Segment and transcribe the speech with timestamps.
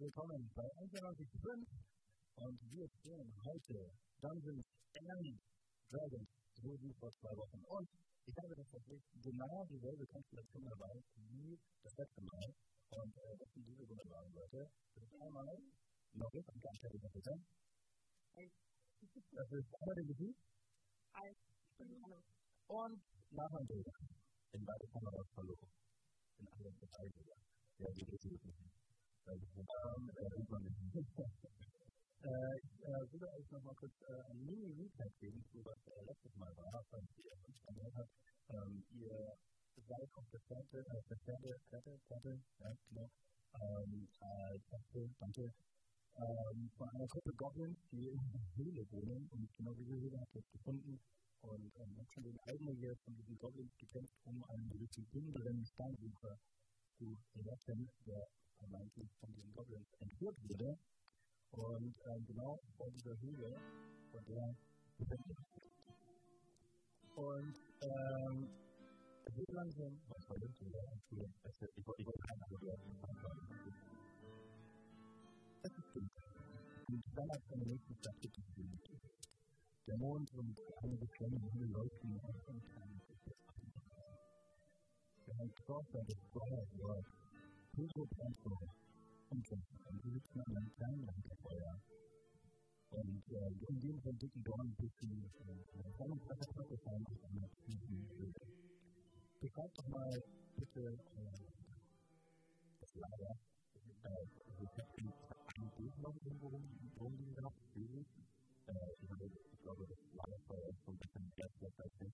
[0.00, 1.60] willkommen bei 91.5
[2.40, 3.92] und wir spielen heute
[4.24, 4.64] Dungeons
[4.96, 5.36] and
[5.92, 7.60] Dragons, so wie vor zwei Wochen.
[7.68, 7.84] Und
[8.24, 11.52] ich habe tatsächlich genau dieselbe Konstellation dabei wie
[11.84, 12.48] das letzte Mal.
[12.96, 14.72] Und äh, das sind diese wunderbaren Leute.
[14.96, 15.52] Das ist einmal
[16.16, 17.34] Norris und Gantelle, bitte.
[19.36, 20.06] Das ist einmal der
[22.00, 22.24] Hanno.
[22.72, 23.02] Und
[23.36, 23.92] Nathan Bilder.
[24.56, 25.68] In beide Kameras verloren.
[26.40, 27.40] In allen Beteiligungen.
[27.76, 28.79] Ja, die Idee
[29.30, 29.46] ich
[32.82, 36.50] äh, würde euch noch mal kurz äh, ein Mini-Recap geben, zu was äh, letztes Mal
[36.56, 38.10] war, falls ihr uns angehört habt.
[38.50, 39.36] Ähm, ihr
[39.86, 43.08] seid auf der Seite, auf der Seite, Seite, Seite, ja, genau,
[43.54, 44.08] ähm,
[45.18, 45.54] danke,
[46.16, 50.34] ähm, von einer Gruppe Goblins, die in der Höhle wohnen und genau diese Höhle habt
[50.34, 51.00] ihr gefunden
[51.42, 55.64] und ähm, habt schon den eigenen hier von diesen Goblins gekämpft, um einen gewissen dünneren
[55.64, 56.36] Steinsucher
[56.98, 58.26] zu retten, der
[58.60, 60.78] vermeintlich von den Goblins entführt wurde.
[61.52, 63.56] Und ähm, genau vor dieser Höhle,
[64.12, 64.54] von der
[67.16, 68.48] Und ähm,
[69.26, 70.80] es wird langsam, was war das wieder?
[70.92, 71.34] Entschuldigung,
[71.98, 72.44] ich wollte keine
[75.62, 76.24] Es ist dunkel.
[76.88, 79.00] Und dann hat eine nächste Kapitel gebildet.
[79.86, 83.00] Der Mond und einige kleine Himmel leuchten auf dem kleinen
[85.26, 87.19] Wir haben Crawford des Feuer
[87.76, 88.52] Google Pencil
[89.30, 89.78] umsetzen.
[89.84, 91.80] Das ist eine Kleinlandsteuer.
[92.90, 95.22] Und äh, in dem von dicken Dornen bis die
[95.96, 98.32] Verwaltungspresse fallen auf eine Bühne.
[99.40, 100.10] Beschreibt doch mal
[100.56, 100.98] bitte
[102.80, 103.38] das Lager.
[103.86, 105.12] Ich habe die
[105.62, 108.06] Idee, glaube ich, worum die da geht.
[109.52, 112.12] Ich glaube, das Lagerfeuer ist so ein bisschen erster Zeit.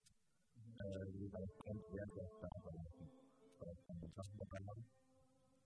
[1.14, 2.64] Jeweils ganz, sehr, sehr stark.
[3.58, 4.84] Weil es kann man Sachen dabei haben.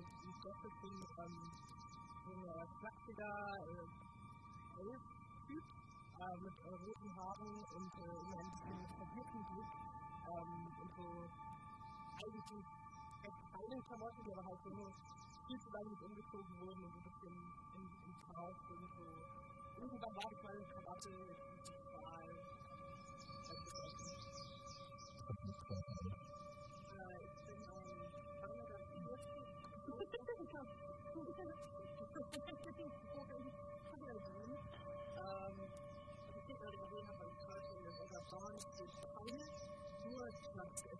[0.00, 1.38] die Stoffe sind ähm,
[2.26, 2.66] so ein
[3.10, 3.86] äh,
[4.80, 5.64] Elf-Typ
[6.18, 9.70] äh, mit äh, roten Haaren und äh, immer ein bisschen verwirrten Blick
[10.26, 11.06] ähm, und so
[12.20, 12.50] eigentlich
[13.22, 14.70] recht feinen Klamotten, die aber halt so
[15.50, 17.34] viel zu lange nicht umgezogen wurden und ein bisschen
[17.74, 18.86] in, in Chaos sind.
[18.94, 19.02] So.
[19.82, 21.18] Irgendwann war ich mal eine Krawatte, die.
[26.94, 27.98] Äh, ich bin ein.
[35.10, 35.56] Ähm,
[36.30, 37.82] was ich gerade gesehen habe, weil ich heute in
[38.12, 39.50] der Bahn steht Fangen,
[40.10, 40.99] nur das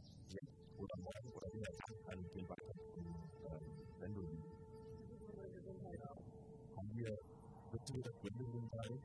[0.81, 2.79] oder morgen oder in der Nacht an den weiteren
[3.99, 4.43] Sendungen.
[6.75, 7.09] Haben wir,
[7.71, 8.99] wird wieder das Gründung ähm, sein?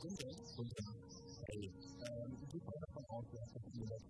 [0.00, 0.34] Gründung?
[0.54, 0.88] Gründung.
[1.48, 4.02] Hey, ähm, ich gehe mal davon aus, dass das hier das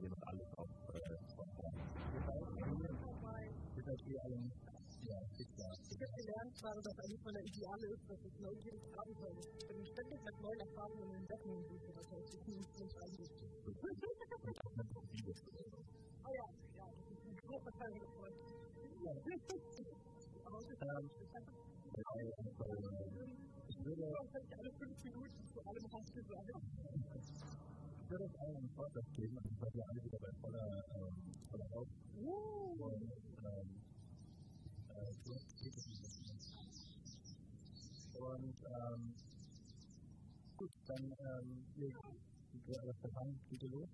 [0.00, 1.20] jemand alles auf Spotify.
[3.74, 4.69] Wir sind hier alle
[5.10, 9.50] ich habe gelernt, gerade, dass eigentlich meine Ideale ist, dass ich neugierig Abenteuer ist.
[9.58, 11.92] Ich bin ständig mit neuen Erfahrungen den Entdeckungen suche.
[11.98, 13.30] Das heißt, ich nicht nicht eigentlich.
[16.22, 16.46] Oh ja,
[16.78, 17.90] ja, das ist ein großer Teil.
[19.02, 19.10] Ja.
[20.46, 21.10] Aber es ist einfach.
[23.66, 24.14] Ich würde
[24.58, 26.06] alle fünf Minuten zu allem gesagt.
[27.98, 31.14] Ich würde allen einen Vorschlag geben, und ich seid ja alle wieder bei voller, ähm,
[31.74, 31.88] Haut.
[32.78, 33.89] Und, ähm,
[38.20, 39.14] und ähm,
[40.56, 41.88] gut, dann ähm, ja,
[42.66, 43.88] wir alles daran, bitte los.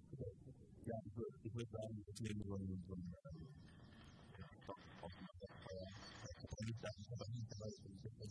[0.87, 3.15] Ja, ich würde sagen, würd sagen, ich nehme so einen so einen
[6.67, 8.27] nicht sagen, ich äh, habe nicht dabei, ich äh, habe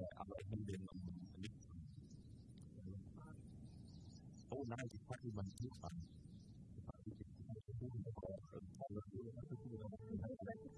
[0.00, 1.78] nicht, aber ich nehme den am liebsten.
[4.50, 6.25] Oh nein, ich packe ihn mal nicht an.
[7.78, 9.56] Ich packe jemanden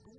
[0.02, 0.18] Buch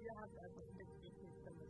[0.00, 1.68] Ihr habt einfach mitgekriegt damit.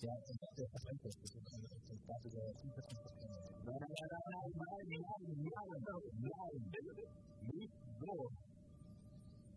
[0.00, 3.30] Ja, und das ist der Verständnis, das ist eine Frage der Zuversichtlichkeit.
[3.64, 7.08] Nein, nein, nein, nein, nein, nein, nein, nein,
[7.56, 8.49] nicht so.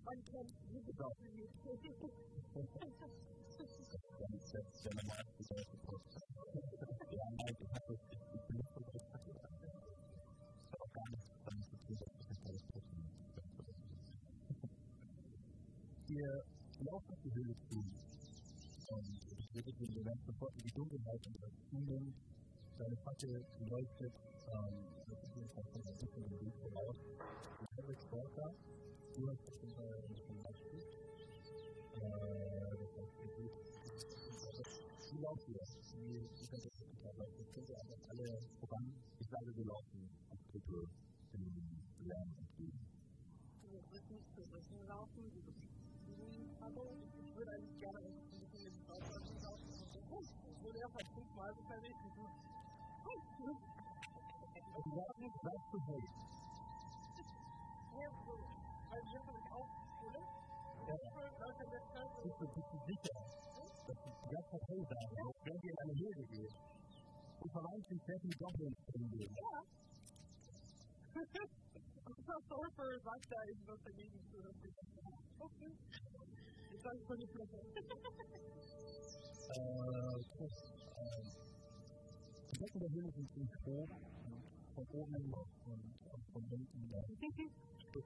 [0.05, 1.03] Man kennt Jüdische
[1.33, 1.53] nicht.
[4.83, 6.11] Wenn man mal die Leute braucht.
[7.11, 8.01] Ja, nein, ich habe das
[8.49, 9.03] nicht Ich
[10.73, 12.93] habe gar nicht damit zu tun, dass ich das alles brauche.
[16.07, 16.43] Wir
[16.85, 17.79] laufen auf die Höhle zu.
[18.93, 22.15] Und ich würde dir die ganze sofort in die Dunkelheit und das Zunehmend.
[22.77, 24.13] Deine Fackel leuchtet.
[24.51, 25.02] Ähm,
[25.35, 26.97] jedenfalls von der Sitzung im Weg voraus.
[27.61, 28.53] Ich habe jetzt Sportler,
[29.15, 30.81] du hast bestimmt mal ein Beispiel.
[31.93, 33.51] Das heißt, wie gut
[35.13, 35.61] wie laufen wir?
[35.93, 37.43] Wie ist das jetzt mit der Leute?
[37.53, 38.93] Sind wir einfach alle voran?
[39.19, 40.89] Ich sage, wir laufen als Gruppe
[41.33, 41.45] dem
[42.05, 42.79] Lernen entgegen.
[43.69, 47.03] Wir müssen zu Wissen laufen, die Beziehungsfragen.
[47.25, 49.69] Ich würde eigentlich gerne ein bisschen mit dem Ausland laufen.
[50.49, 51.93] Ich würde ja fast fünfmal so verlegen.
[54.73, 56.33] And that is that's the base.
[62.23, 63.17] Das ist sicher,
[63.85, 65.01] dass die ganze Häuser,
[65.43, 66.53] wenn sie in eine Höhle geht,
[67.41, 69.35] und vermeintlich sehr viel Doppeln finden.
[69.35, 69.61] Ja.
[72.05, 75.23] Also, Orfer sagt da irgendwas dagegen zu, dass sie das nicht machen.
[75.39, 75.71] Okay.
[76.73, 77.45] Ich sage es von nicht mehr.
[79.53, 79.59] Äh,
[80.39, 80.53] das,
[80.93, 81.21] äh,
[82.49, 84.22] die Decken der Höhle sind nicht hoch
[84.75, 87.03] von oben und, und von hinten der
[87.79, 88.05] Stück.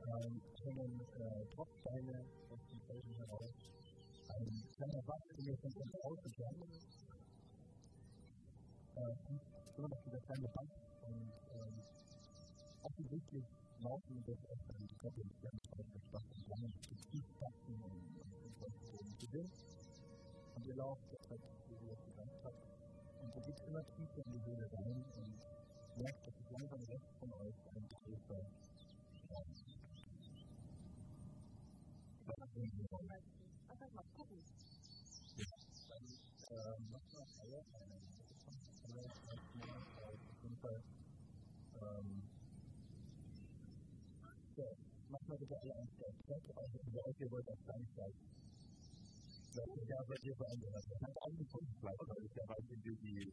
[0.00, 3.52] Ähm, hängen äh, Tropfsteine aus dem Felsen heraus.
[4.28, 6.72] Ein kleiner Bach, den wir von uns ausgegangen
[8.96, 9.14] äh,
[9.76, 11.74] so, dass dieser kleine Bach und ähm,
[12.82, 13.44] offensichtlich
[13.80, 18.10] laufen wir das auch dann die Gruppe in der Stadt entlang zu tief wachsen und
[18.60, 19.50] und zu sind.
[20.54, 22.60] Und ihr lauft jetzt halt, wie ihr es gesagt habt,
[23.22, 25.59] und ihr geht immer tiefer in die Höhle rein und
[25.96, 27.10] merkt, es langsam rechts
[47.80, 48.14] nicht sagen.
[49.54, 49.88] Das ist
[52.08, 53.32] weil ich ja weiß, wie die,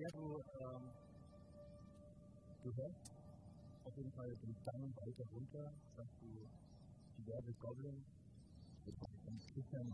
[0.00, 0.90] der du ähm,
[2.62, 3.12] gehörst,
[3.84, 6.26] auf jeden Fall den Stangen weiter runter, dass du
[7.18, 8.06] diverse Goblins,
[8.86, 9.92] das ist ein Christian,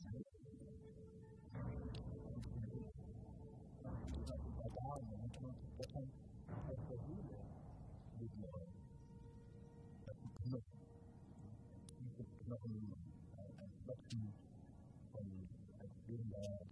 [4.57, 5.33] Barbaren und
[5.77, 6.11] Göttern
[6.69, 7.37] aus der Höhle
[8.21, 8.73] leben wollen.
[10.07, 10.81] Das sind Knochen.
[11.99, 12.95] Diese Knochen,
[13.39, 14.35] ein Knochen
[15.13, 16.66] von einem Leben der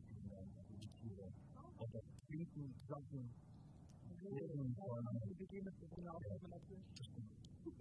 [2.56, 3.34] und das Klinken, Klopfen,
[4.22, 5.06] Reden von,
[7.66, 7.72] äh,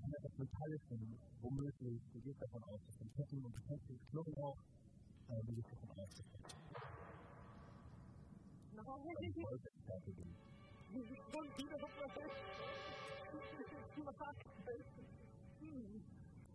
[0.00, 3.98] wenn das Metall ist, dann womöglich, du gehst davon aus, dass von Ketten und Ketten
[4.10, 4.56] Knochen auch,
[5.28, 6.26] äh, du gehst davon aus, dass
[10.12, 10.36] bin.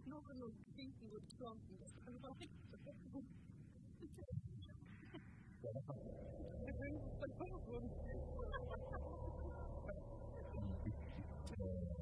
[0.04, 2.54] Knochen und Klinken und Klompen, das kann nicht.
[5.74, 5.86] Thank
[10.86, 11.86] you.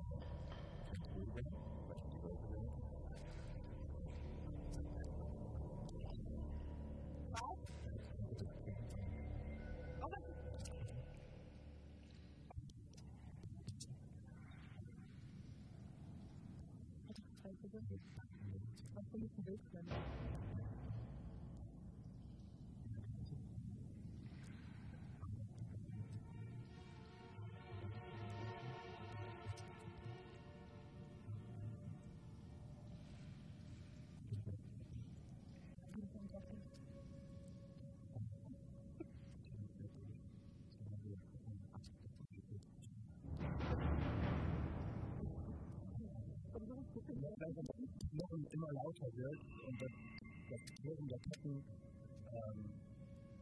[48.13, 49.93] noch immer lauter wird und das,
[50.49, 52.59] das Klirren der Ketten ähm,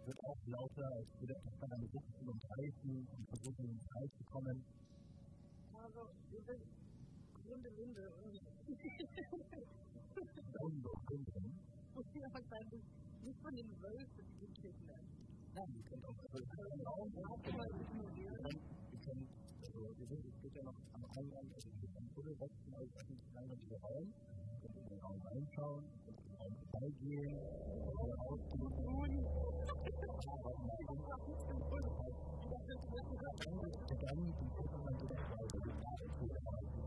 [0.06, 4.12] wird auch lauter, als würde etwas von einer Bucht umreißen und versuchen, in den Kreis
[4.18, 4.58] zu kommen.
[5.74, 6.62] Also, wir sind
[7.52, 7.64] und
[10.56, 11.60] Daumen durch Kunden.
[12.16, 12.84] ja, wahrscheinlich
[13.24, 15.08] nicht von den Wölfen gekriegt werden.
[15.56, 17.28] Ja, die können auch, ein Raum, nur
[18.16, 18.32] wir
[19.04, 19.28] können,
[19.62, 22.92] also, wir sind, es geht ja noch am Eingang, also, können am Tunnel wechseln, also,
[22.96, 24.14] das ist ein eingangiger Raum.
[24.72, 26.54] In den Raum reinschauen, in den Raum
[27.02, 27.22] wir
[27.82, 28.14] können
[28.62, 29.26] rausgehen.
[34.02, 36.81] Dann die Gruppe man wieder frei,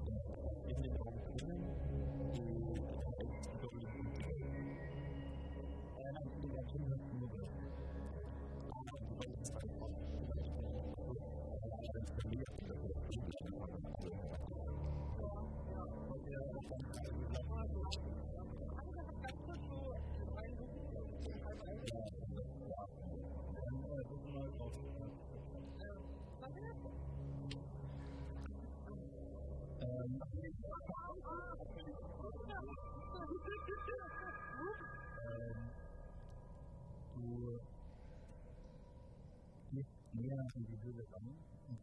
[40.35, 41.29] gehst näher in die Höhle ran
[41.69, 41.79] und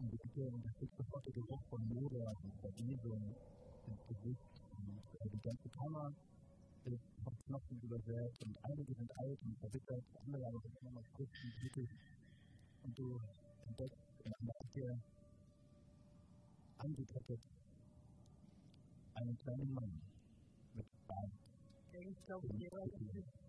[0.00, 3.34] in die Ecke und es ist sofort der Geruch von Moder und Verwesung
[3.86, 6.12] ins Gesicht und äh, die ganze Kammer
[6.84, 11.06] ist von Knochen übersät und einige sind alt und verwittert, andere aber sind immer noch
[11.16, 11.90] frisch und glücklich
[12.84, 13.20] und du
[13.68, 14.98] entdeckst in einer Ecke
[16.78, 17.40] angekettet
[19.14, 20.02] einen kleinen Mann
[20.74, 21.30] mit Bart.
[21.92, 22.48] Ich glaube,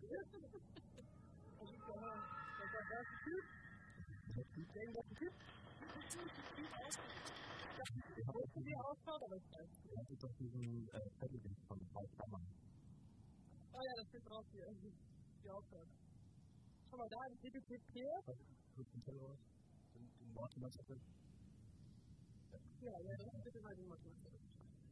[0.00, 3.10] und jeder ist
[8.52, 8.66] Kugeln.
[8.66, 9.96] wie ausschaut, aber ich weiß nicht.
[9.96, 10.88] Das ist doch diesen
[11.18, 12.40] Zettel von Frau Kammer.
[13.72, 14.66] Oh ja, das steht drauf hier.
[15.42, 15.88] Wie ausschaut.
[16.90, 17.70] Schau mal da, das DPP.
[18.26, 18.36] Was
[18.78, 19.38] ist ein Zettel aus?
[19.94, 21.00] Den, den Wortmann-Zettel?
[22.80, 23.74] Ja, ja, das ist bitte mal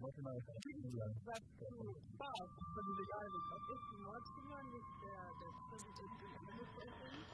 [0.00, 0.78] Warte mal, das ist
[2.14, 2.38] Spaß.
[2.38, 7.26] Das ist egal, was ist die Mordsfinger, nicht der, der Präsident des Landesverbundes?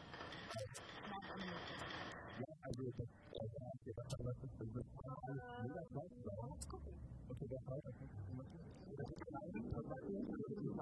[2.40, 4.85] Ja, also, das ist gedacht, aber das ist alles
[5.62, 6.16] mega falsch.
[7.28, 8.12] Okay, das heißt, das ist
[8.97, 10.80] Das ist ein Das ist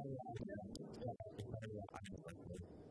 [1.83, 2.82] ein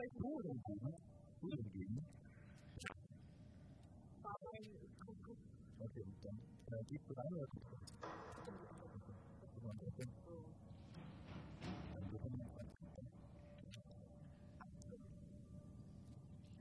[0.00, 0.62] Tatsächlich Kunden
[1.42, 2.00] geben, geben.
[4.22, 4.64] aber ein
[5.04, 5.42] Konstrukt.
[5.78, 6.36] Okay, dann
[6.72, 7.76] äh, gehst du rein oder guckst du?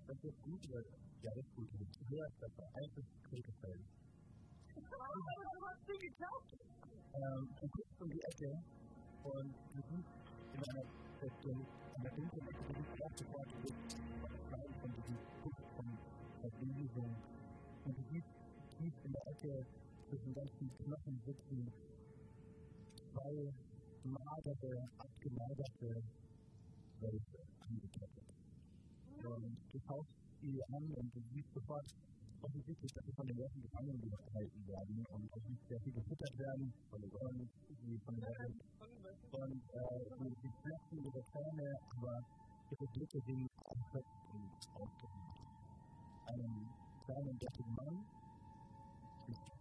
[0.08, 0.84] Das ist gut oder
[1.24, 1.70] ja, das ist gut.
[2.10, 2.70] Höher ist besser.
[2.74, 3.80] Eins ist Krefeld.
[4.76, 4.82] Du
[5.64, 6.58] hast sie geglaubt.
[7.14, 8.64] Ähm, du guckst um die Ecke
[9.24, 10.10] und du siehst
[10.54, 13.98] in einer an der erste Worte, du siehst
[14.48, 15.98] Kleid von diesem Guck von
[16.42, 17.16] der Bewegung.
[17.86, 18.28] Und du siehst
[18.78, 19.66] tief in der Ecke
[20.08, 21.72] zwischen ganzen Knochen sitzen
[23.12, 23.54] zwei
[24.04, 26.04] magere, abgelagerte
[27.02, 28.28] Wölfe angekettet.
[29.24, 30.10] Und du schaust
[30.42, 31.86] sie an und du siehst sofort,
[32.42, 36.38] offensichtlich, dass sie von den Leuten gefangen gehalten werden und auch nicht sehr viel gefüttert
[36.38, 37.50] werden und von den Leuten
[39.32, 42.24] und äh, sie, sie flechten ihre Zähne, aber
[42.72, 45.38] ihre Blicke sind erschöpft und ausgeruht.
[46.28, 46.70] Einen
[47.06, 48.06] kleinen, bärtigen Mann
[49.28, 49.60] ist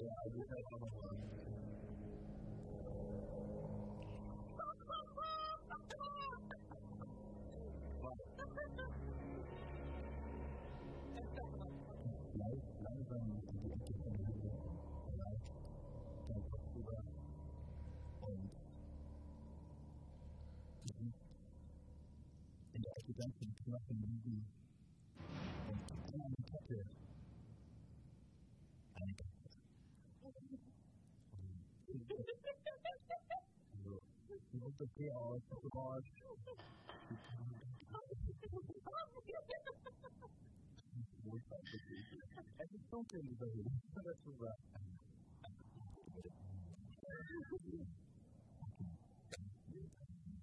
[0.00, 1.71] Yeah, I just had one.
[23.72, 24.36] nothing you do.
[25.72, 26.86] And keep down and kept it.
[29.00, 29.56] And kept it.
[34.52, 36.04] You look at the all, it's so hard.
[42.58, 44.56] É que estão queridos aí, para ajudar.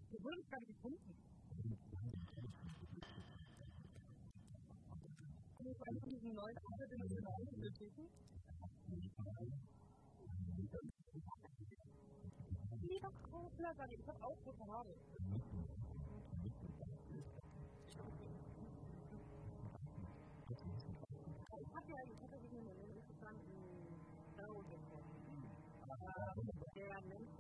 [0.09, 1.13] Segura o cara que compra.
[5.59, 8.07] War von diesen neuen internationalen Bibliotheken.
[12.81, 14.95] Lieber Kobler, sag ich, ich hab auch rote Haare.
[21.59, 22.63] Ich hab ja, ich hatte diesen
[22.95, 23.59] interessanten
[24.31, 25.13] Star Wars gesprochen.
[26.75, 27.38] Der nennt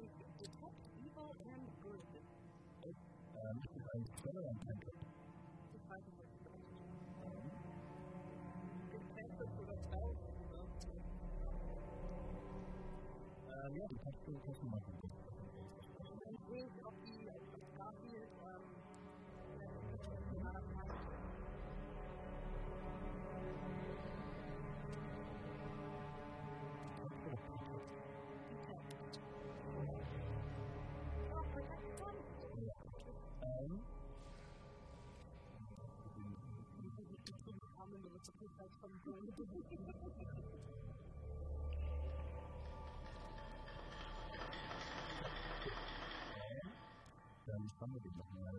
[47.45, 48.53] dann schauen wir den nochmal.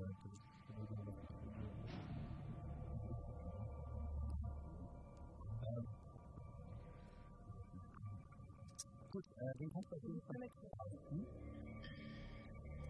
[5.63, 5.87] Ähm,
[9.13, 11.27] Gut, äh, den kannst du auf jeden Fall behalten.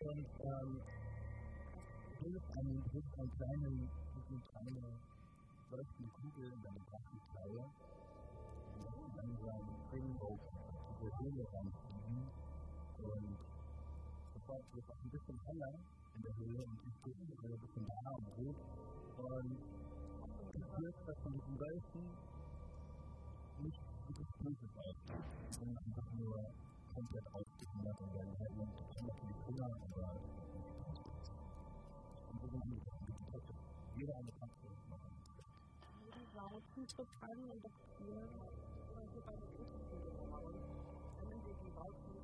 [0.00, 0.80] Und ähm,
[2.10, 4.90] du bildest einen, du bildest einen
[5.70, 7.62] bildest eine Kugel in deinem Praxisreihe.
[9.20, 10.40] Und so ein Springboat,
[10.90, 12.18] diese Höhle reinfliegen.
[12.98, 13.38] Und
[14.34, 15.72] sofort wird es ein bisschen heller
[16.16, 18.58] in der Höhle und Kugel ist ein bisschen da und rot.
[19.20, 19.58] Und
[20.54, 22.04] du spürst, dass von diesen Wölfen
[23.62, 26.34] nicht wirklich Böses ausgeht, sondern einfach nur
[26.94, 30.18] komplett ausgehungert und werden halt nur natürlich Hunger, aber
[32.30, 32.80] und so sind die
[34.00, 34.59] jeder eine machen.
[36.40, 39.50] Die Sauzen zu fangen und das Tier also bei den
[40.32, 40.56] hauen.
[41.20, 42.16] Können wir die Sauzen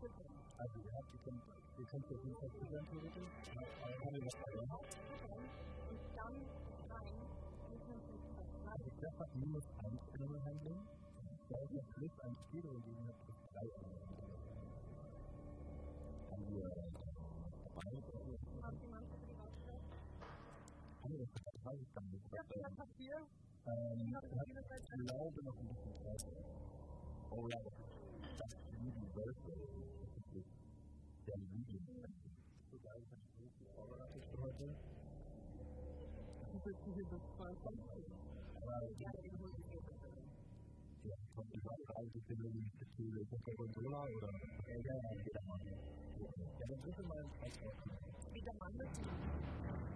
[0.00, 0.34] füttern.
[0.58, 1.42] Also ihr habt, ihr könnt,
[1.78, 4.34] ihr könnt das nicht verfüttern theoretisch, aber kann ihr das?
[4.34, 4.74] Füttern
[5.86, 6.34] und dann
[6.90, 7.16] rein.
[8.66, 10.82] Also das hat minus 1 Animal Handling,
[11.48, 14.34] das plus 1 Kilo und die hat plus 3 Animal Handling.
[16.30, 16.90] Haben wir dabei,
[18.16, 18.38] Baustelle?
[21.06, 22.22] haben wir das weiß ich gar nicht.
[22.32, 23.16] Ja, das Papier.
[23.66, 24.06] Ähm, ich
[25.06, 26.22] glaube noch ein bisschen Zeit.
[27.30, 29.34] Oh ja, das ist Universal.
[30.00, 30.46] Das ist
[31.26, 31.82] der Medium.
[32.70, 34.64] Sogar ich habe so viel vorbereitet für heute.
[36.38, 38.04] Das ist jetzt nicht das 22.
[38.54, 39.10] Aber ja,
[41.02, 44.32] ja, kommt die Frage, ich bin irgendwie viel, ist das der Controller oder?
[44.66, 45.60] Ja, ja, ja, jeder Mann.
[45.66, 47.58] Ja, dann bitte mal ein Preis
[48.58, 49.95] Mann ist.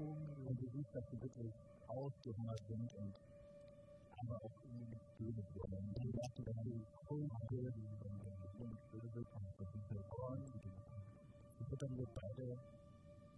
[0.00, 1.52] Und du siehst, dass sie wirklich
[1.88, 3.14] ausgehungert sind und
[4.22, 5.88] aber auch irgendwie böse werden.
[5.88, 6.72] Und dann sagst du, dass du
[7.06, 10.62] voll böse sind und böse sind und das sind halt ordentlich.
[11.58, 12.58] Sie wird dann so beide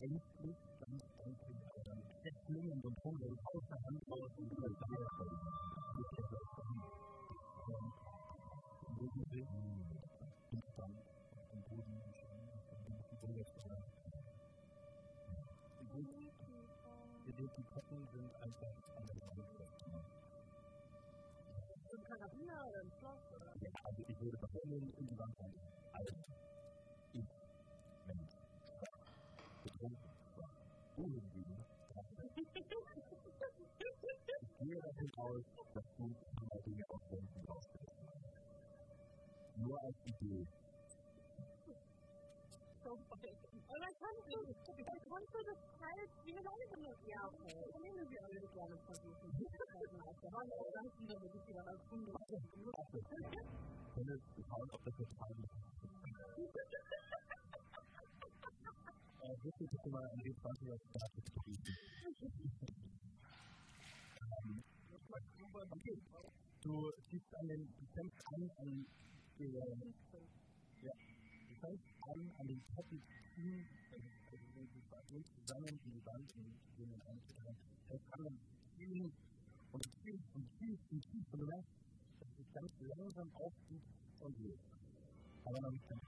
[0.02, 4.96] ängstlich, ganz ängstlich, aber dann festklingend und hungrig aus der Hand raus und wieder da
[5.18, 5.38] kommen.
[5.92, 6.42] Das ist das
[8.86, 10.01] Und irgendwie
[24.72, 25.52] really listen to that one.
[25.92, 26.28] I just
[27.14, 27.28] eat
[28.08, 28.20] and
[28.80, 29.00] suck.
[29.64, 29.92] It's all
[30.36, 30.52] suck.
[30.96, 31.42] Who would be
[34.58, 35.44] Three and a half hours
[35.76, 37.80] of food and nothing else than the gospel.
[40.20, 40.46] You.
[42.82, 43.51] So funny.
[43.72, 47.08] Und dann kannst du, dann kannst du das halt wie eine Leute benutzen.
[47.08, 47.56] Ja, okay.
[47.72, 49.32] Dann nehmen wir alle gerne versuchen.
[50.04, 52.12] Auf der Hand oder ganz wieder mit ich wieder als Kunde.
[52.12, 53.08] Ich
[53.94, 55.56] kann jetzt schauen, ob das jetzt falsch ist.
[59.22, 61.72] Äh, wirklich bitte mal an die 20er Status zu bieten.
[65.72, 65.96] Okay.
[66.60, 68.86] Du siehst an den, du fängst an, an
[69.38, 69.48] der,
[70.82, 70.92] ja,
[71.48, 72.82] du fängst an, an den zu
[73.34, 74.08] ziehen, also
[74.54, 77.56] sind die Figuren zusammen in die Wand in eine Seite.
[77.88, 78.38] Fängst an, und
[78.76, 79.12] ziehen
[79.72, 81.70] und ziehst und ziehst und ziehst und du merkst,
[82.20, 83.82] dass es ganz langsam aufzieht
[84.20, 84.58] und geht.
[85.44, 86.02] Aber noch nicht ganz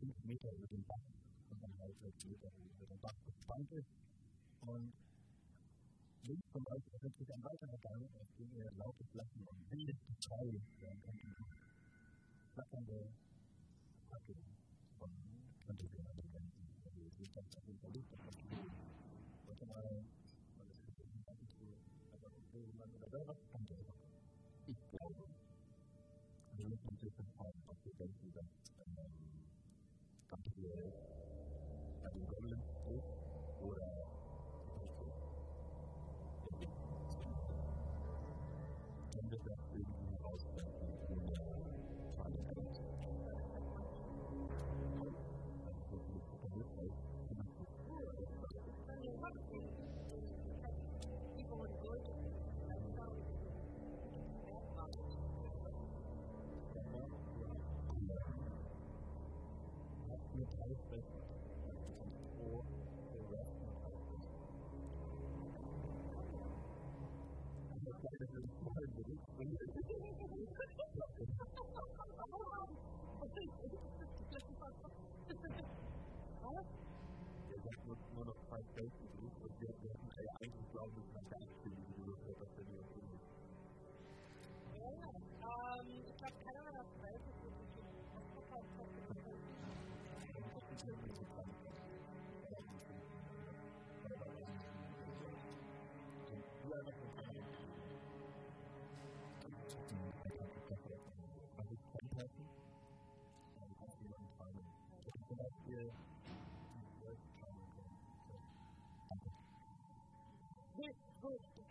[0.01, 1.01] 5 Meter über dem Bach
[1.51, 3.85] und dann halt der Töter oder der Bachbespannte.
[4.63, 4.93] Und
[6.23, 9.97] links zum Beispiel erfindet sich ein weiterer Gang, auf dem ihr lautes Lachen und wildes
[10.17, 11.21] Geschrei hören könnt.
[12.55, 13.13] Flackernde
[14.11, 14.45] Fackeln
[14.99, 15.11] von
[15.67, 16.69] Kantelbeeren wenden.
[16.85, 18.71] Also, es ist ganz auf jeden Fall Licht, das ist gut.
[19.47, 21.77] Und dann mal, weil es ist ein ganzes Ruhe,
[22.13, 23.95] aber wo man oder selber kann, selber.
[24.67, 25.25] Ich glaube,
[26.57, 28.47] wir müssen uns jetzt fragen, was wir denken, dass
[30.29, 31.20] Kantelbeeren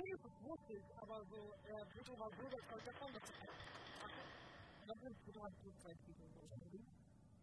[0.10, 3.22] viel verwurzelt, aber so äh, bitte mal so, dass man davon was
[4.88, 6.16] Das ist genau das Buchzeichen.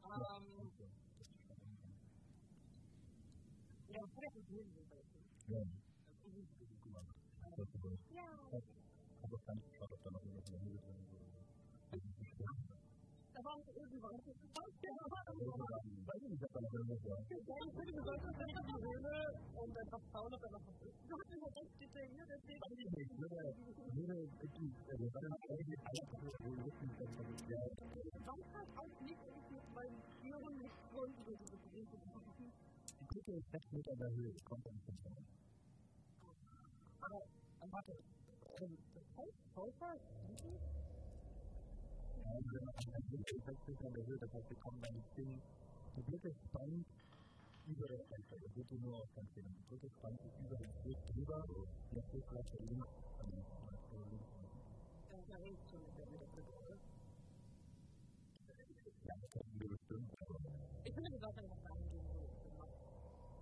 [0.06, 0.46] Ähm,
[3.88, 4.66] ja, vielleicht ist es
[5.46, 5.62] Ja.
[8.10, 8.28] Ja.
[9.22, 11.06] Aber kann ich auch dann noch in der Höhe drin?
[13.36, 14.08] Da war das ist genau,
[16.06, 17.20] Weiß ich nicht, ob da noch irgendwas war.
[17.20, 19.14] Ich finde, du solltest die Höhle
[19.60, 20.96] und einfach schauen, ob da noch was ist.
[21.04, 22.60] Du hast mir das detailliert erzählt.
[22.64, 23.12] Weiß ich nicht.
[23.20, 23.36] Würde,
[23.92, 24.16] würde
[24.88, 27.60] also dann eigentlich alles so wissen, dass man das ja
[29.04, 32.52] nicht, wenn ich mit meinen Tieren nicht Begriffe sprechen.
[33.00, 34.96] Die Kutte ist sechs Meter in der Höhe, das kommt dann nicht hin.
[37.00, 37.92] Aber, äh, warte,
[38.62, 38.78] ähm,
[39.54, 40.75] das heißt, Wiesen?
[42.26, 44.80] Also wenn man an der ist sechs Meter in der Höhe, das heißt, wir kommen
[44.82, 45.42] dann nicht hin.
[45.96, 46.86] Die Brücke spannt
[47.66, 49.54] über das Fenster, das wird nur auf sehen.
[49.56, 51.38] Die Brücke spannt sich über den Fluss drüber,
[51.94, 52.88] der Fluss vielleicht da links,
[53.22, 53.44] ähm,
[53.92, 54.30] oder links.
[55.10, 56.76] Ja, da ist schon mit der Brücke, oder?
[59.06, 60.10] Ja, das können wir bestimmt,
[60.84, 62.74] Ich finde, wir sollten einfach dahin gehen, wo es Sinn macht.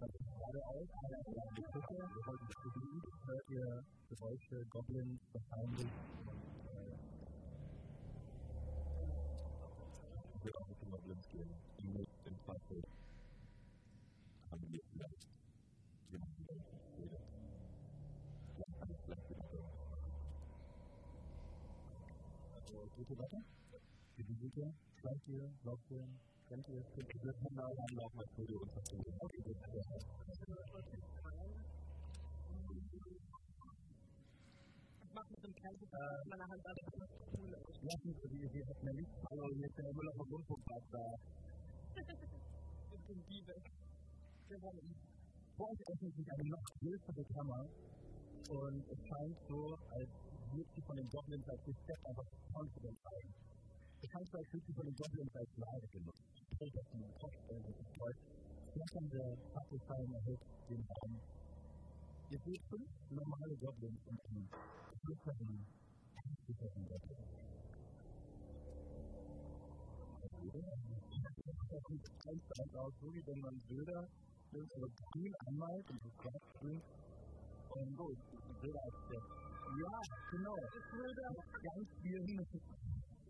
[0.00, 2.48] Das ist gerade aus, aber es war die Küche, wir wollten
[2.80, 5.92] lieb, hört ihr Geräusche, Goblins, wahrscheinlich.
[6.24, 7.14] Und, äh,
[10.44, 12.82] ich Die mit dem Zweifel
[14.50, 15.28] haben wir vielleicht
[16.10, 17.20] jemanden, der nicht redet.
[18.54, 19.68] Vielleicht kann ich vielleicht wieder hören.
[22.54, 23.40] Also, weiter?
[24.16, 24.72] Geht ihr weiter?
[24.98, 25.52] Schleicht ihr?
[25.64, 26.08] Lauft ihr?
[26.50, 26.82] Rennt ihr?
[26.94, 29.04] Könnt ihr das mal anlaufen, als würde uns was tun?
[29.18, 29.56] Okay, das
[35.14, 35.90] ist Ich mach mit dem Kerl mit
[36.26, 36.86] meiner Hand alles,
[37.38, 37.82] cool ist.
[37.86, 41.04] Lassen Sie die, die hat mir nichts, hallo, hier ist der Müller vom Rundfunkplatz da.
[41.94, 43.54] Ich bin Diebe.
[43.54, 44.94] Wir ihn.
[45.56, 50.10] Vor uns öffnet sich eine noch größere Kammer und es scheint so, als
[50.50, 53.26] würde sie von den Goblins als Rezept einfach confident sein.
[54.02, 56.26] Es scheint so, als würde sie von den Goblins als Lade genutzt.
[56.42, 58.18] Sprich, dass sie den Kopf stellen und sich freut.
[58.74, 59.22] Flackernde
[59.54, 61.14] Fackelfallen erhöht den Raum.
[62.30, 64.48] Ihr seht fünf normale Goblins und einen
[65.04, 65.66] größeren,
[66.46, 67.34] größeren Goblin.
[71.68, 74.08] Das sieht eins zu eins aus, so wie wenn man Bilder
[74.52, 76.82] irgendwo grün anmalt und das Glas grün.
[77.74, 78.06] Und so
[78.62, 79.22] Bilder als der.
[79.74, 80.56] Ja, genau.
[80.92, 81.22] Würde
[81.62, 82.20] Ganz viel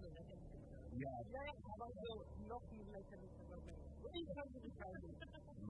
[0.00, 0.60] eine lächerliche.
[0.98, 3.86] Ja, Ja, aber so noch ein lächerlicher Variante.
[4.02, 5.10] Und ich kann sie nicht halten.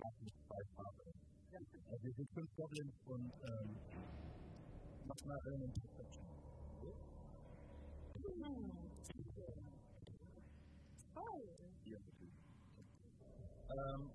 [0.01, 1.13] Maske mit zwei Farben.
[1.91, 3.77] Also wir sind fünf Goblins und ähm,
[5.07, 6.27] mach mal einen Perception.
[11.17, 11.41] Oh.
[11.85, 12.25] Hier, bitte.
[13.71, 14.11] Ähm,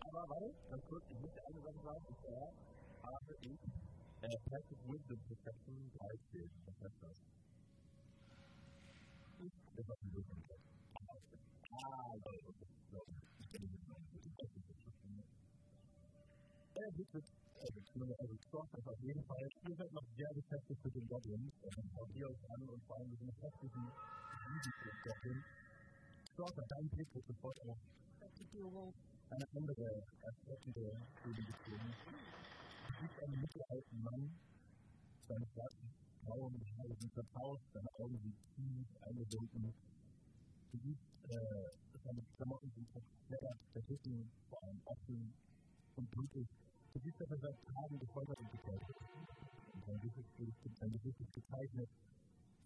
[0.00, 2.52] aber warte, ganz kurz, ich möchte eine Sache sagen, zwar
[3.02, 3.81] habe ich
[4.22, 6.50] äh, Passive Wisdom Perception 13.
[6.66, 7.16] Was heißt das?
[9.76, 10.42] das war ein Lösung.
[11.72, 12.14] Ah,
[16.74, 17.24] ja, gut,
[18.18, 21.52] also Storch ist auf jeden Fall, ihr seid noch sehr beschäftigt mit den Goblins,
[21.94, 23.92] schaut ihr euch an und vor allem mit den heftigen
[24.54, 25.44] Risikogoblins.
[26.32, 27.76] Storch hat deinen Blick wird sofort auf
[29.30, 30.92] eine andere erschreckende
[31.24, 32.51] Höhle gezogen.
[33.02, 34.30] Du siehst einen mittelalten Mann,
[35.26, 35.90] seine schwarzen
[36.22, 39.74] grauen Haare sind vertauscht, seine Augen sind tief eingesunken.
[40.70, 45.34] Siehst, äh, seine Klamotten sind zerschmettert, der Rücken vor allem offen
[45.96, 46.46] und blutig.
[46.94, 49.74] Du siehst, dass er seit Tagen gefoltert und gefoltert ist.
[49.74, 51.88] Und sein Gesicht ist, sein Gesicht ist gezeichnet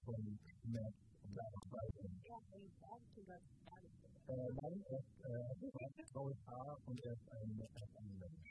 [0.05, 1.55] von Schmerz und Leid.
[4.29, 8.47] Äh, nein, er äh, hat graues Haar und er ist ein, er ist ein Mensch.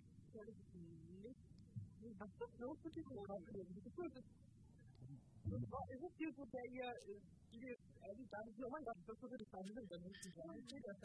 [2.14, 2.78] that's just no.
[2.86, 2.94] Is
[6.02, 6.14] this
[6.52, 6.94] that ihr
[7.52, 10.70] Videos ehrlich sagen, oh mein Gott, das würde ich sagen, dann müsste ich sagen, ich
[10.70, 11.00] sehe das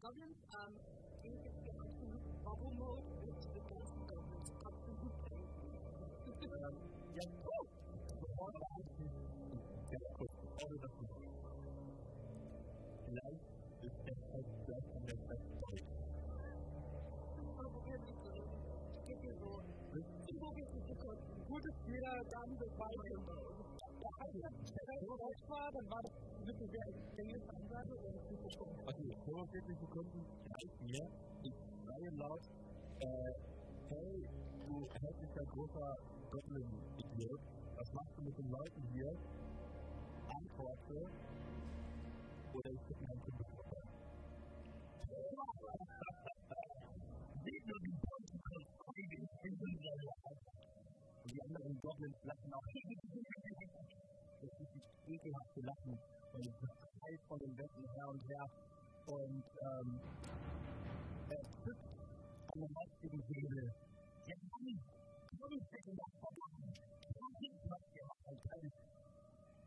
[0.00, 0.74] Goblins, ähm,
[1.22, 5.12] denke ich mir manchmal, warum holt ist das ganze Goblins trotzdem gut
[7.14, 7.66] Ja, oh!
[8.20, 8.68] Bevor wir das
[13.82, 15.84] ist der Zeit gleich von der Zeit durch.
[20.28, 21.20] Irgendwo geht es nicht kurz.
[21.48, 23.06] Gut ist jeder dann das Weite.
[24.18, 24.54] Als das
[25.08, 26.14] raus war, dann war das
[26.46, 31.02] wirklich sehr extreme Ansage und es ist so Okay, 45 Sekunden reicht mir.
[31.42, 31.54] Ich
[31.86, 32.44] sage laut,
[32.98, 33.32] äh,
[33.88, 34.14] hey,
[34.66, 35.88] du hässlicher großer
[36.30, 37.40] Goblin-Idiot,
[37.76, 39.10] was machst du mit den Leuten hier?
[40.28, 40.98] Antworte
[42.52, 43.47] oder ich krieg meinen Kunden
[51.88, 52.66] Goblins lachen auch.
[54.44, 54.76] Es ist
[55.08, 55.96] ekelhaft zu lachen.
[56.36, 56.56] Und es
[57.00, 58.44] heilt von den Wänden her und her.
[59.08, 59.88] Und ähm,
[61.32, 61.88] er zückt
[62.52, 63.72] an den heizigen Hebel.
[64.28, 64.68] Der Mann,
[65.32, 66.76] Goblin, das verdammt.
[66.76, 68.64] Das ist, was gemacht hat.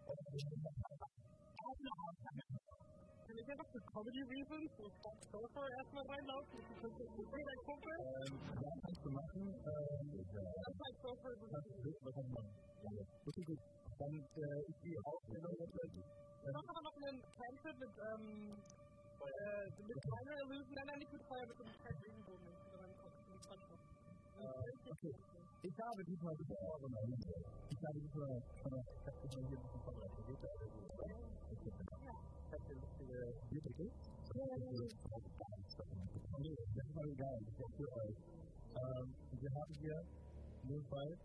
[0.05, 1.01] Und er ist in der Hand.
[1.01, 3.00] Auch noch aus der Hand.
[3.32, 6.52] Kann ich einfach für Comedy Reasons so Scott Surfer erstmal reinlaufen?
[6.52, 7.96] Das ist ein guter Kumpel.
[7.96, 9.56] Ähm, ja, kannst du machen.
[9.56, 10.52] Ähm, ja.
[10.52, 11.32] Ist Surfer.
[11.32, 12.44] Das ist was kann man.
[13.24, 13.60] Okay, gut.
[14.04, 15.80] Dann äh, ist die Aufstellung jetzt.
[15.80, 20.76] Wir machen aber noch einen Cancel mit, ähm, äh, mit Fire Illusion.
[20.76, 22.52] Nein, nein, nicht mit Feuer, mit dem Regenbogen.
[24.91, 25.15] Okay.
[25.63, 26.84] Ich habe diesmal die Eure
[27.72, 30.91] Ich habe diesmal der ich habe hier ein bisschen vorbereitet.
[32.51, 33.15] Hier lustige
[33.49, 33.87] Biertitel.
[36.39, 37.39] Nee, das ist mal egal.
[37.45, 38.17] Das ist für euch.
[38.75, 39.07] Ähm,
[39.39, 40.03] wir haben hier
[40.63, 41.15] nur Fall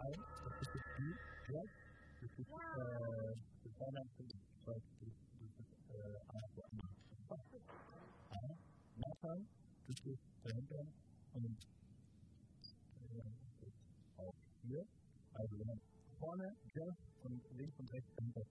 [0.00, 1.14] 1, das ist das Spiel.
[1.46, 2.54] Ja, das ist äh,
[3.62, 4.26] das Weihnachten,
[4.66, 5.20] das ist
[5.94, 6.18] äh,
[8.98, 9.46] Nathan,
[9.86, 10.82] das ist dahinter
[11.34, 11.56] und
[14.18, 14.82] auch hier.
[15.34, 15.80] Also wir haben
[16.18, 18.42] vorne Jeff und links und rechts dahinter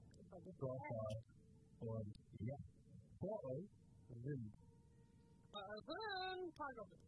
[0.58, 1.41] Dorfer
[1.82, 2.56] und ja,
[3.20, 3.68] vor euch
[4.24, 4.52] sind
[5.54, 7.02] ein paar Goblins.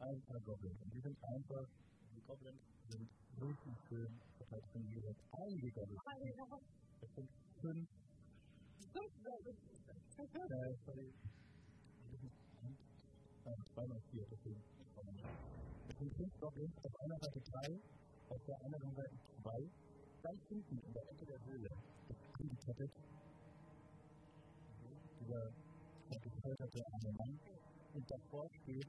[0.00, 0.80] ein paar Goblins.
[0.82, 1.66] Und die sind einfach,
[2.14, 3.08] die Goblins sind
[3.40, 6.02] richtig schön verteilt von jeweils einige Goblins.
[7.02, 7.28] Es sind
[7.60, 7.88] fünf,
[8.92, 9.58] Fünf Goblins.
[10.18, 11.12] äh, sorry,
[13.44, 14.62] äh, zweimal vier, deswegen.
[15.88, 17.80] Es sind fünf Goblins, auf einer Seite drei,
[18.30, 19.60] auf der anderen Seite zwei,
[20.22, 21.68] ganz hinten in der Ecke der Höhle
[22.08, 22.90] ist zugekettet.
[25.24, 27.40] Dieser gefolterte arme Mann
[27.94, 28.86] und davor steht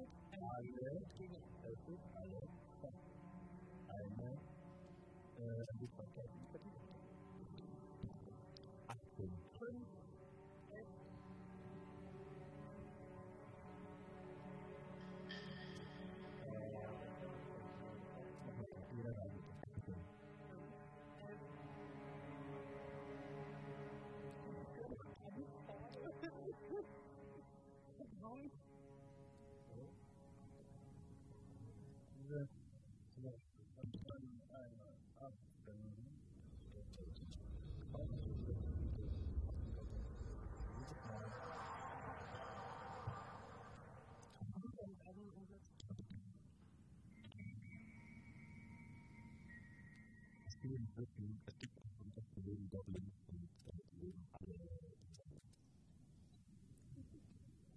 [6.63, 6.94] ist.
[50.65, 54.55] vielen Brücken, es gibt einfach ein echtes Leben Dublin und damit leben alle
[55.05, 55.41] zusammen.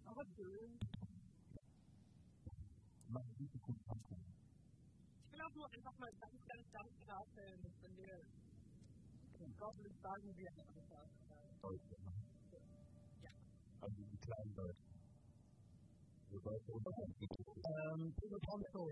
[0.06, 0.78] Aber schön.
[3.08, 4.32] Man sieht die Kunst anfangen.
[5.26, 8.24] Ich will auch nur einfach mal ganz, ganz dankbar darstellen, dass wenn wir
[9.58, 10.64] Goblin sagen, wir einfach
[11.60, 12.24] Deutsche machen.
[13.22, 13.30] Ja.
[13.82, 14.98] Also die kleinen Deutschen.
[16.30, 18.88] Wir sollten uns auch nicht Ähm, Peter Ponto,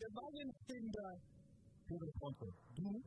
[0.00, 1.20] der Morgenfinder.
[1.86, 2.52] Peter Sponsor.
[2.74, 3.00] Doe.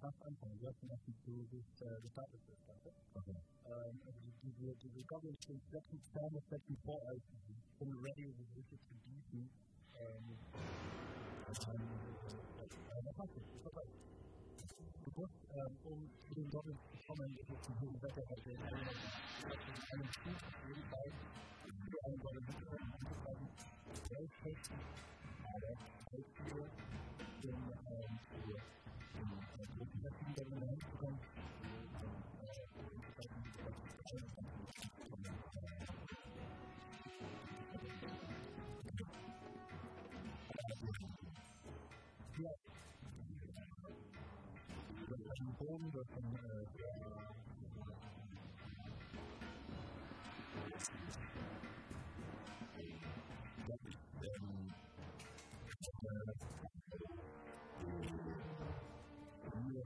[0.00, 0.58] Gaat aankomen.
[0.60, 1.46] Dat is echt doel.
[1.50, 2.92] Dus de staat is starten.
[3.12, 3.32] Oké.
[4.94, 6.62] De government is dat goed samen met
[7.06, 7.22] uit.
[7.78, 9.50] Om de radio de business te bieden.
[9.92, 10.22] En
[13.04, 13.44] dat het.
[13.62, 13.96] Dat hele het.
[15.82, 16.76] Om te doen dat het
[17.18, 20.82] een te doen dat het dat het dat het en het goed is.
[20.92, 21.14] En.
[22.02, 22.20] En.
[24.42, 25.17] En.
[25.48, 26.70] Father, I feel it
[27.44, 28.52] in the hands of the
[42.38, 42.48] Yeah.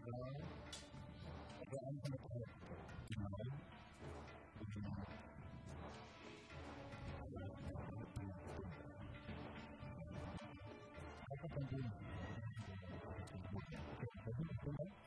[0.07, 0.19] đó
[1.71, 2.41] và anh ta có thể
[3.17, 3.31] nói
[4.59, 5.13] về mặt
[11.13, 13.79] Hãy subscribe cho kênh Ghiền Mì Gõ Để không bỏ lỡ
[14.39, 15.02] những video hấp dẫn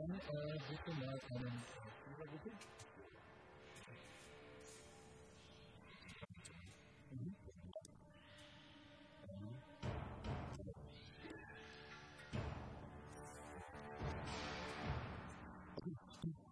[0.00, 1.64] dann äh, bitte mal einen.
[7.10, 7.36] Mhm.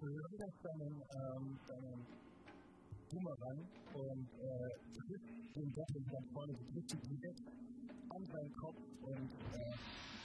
[0.00, 1.58] Du lässt deinen, ähm,
[3.94, 7.42] und äh, triffst den Goblin von vorne richtig direkt
[8.10, 10.17] an seinen Kopf und äh,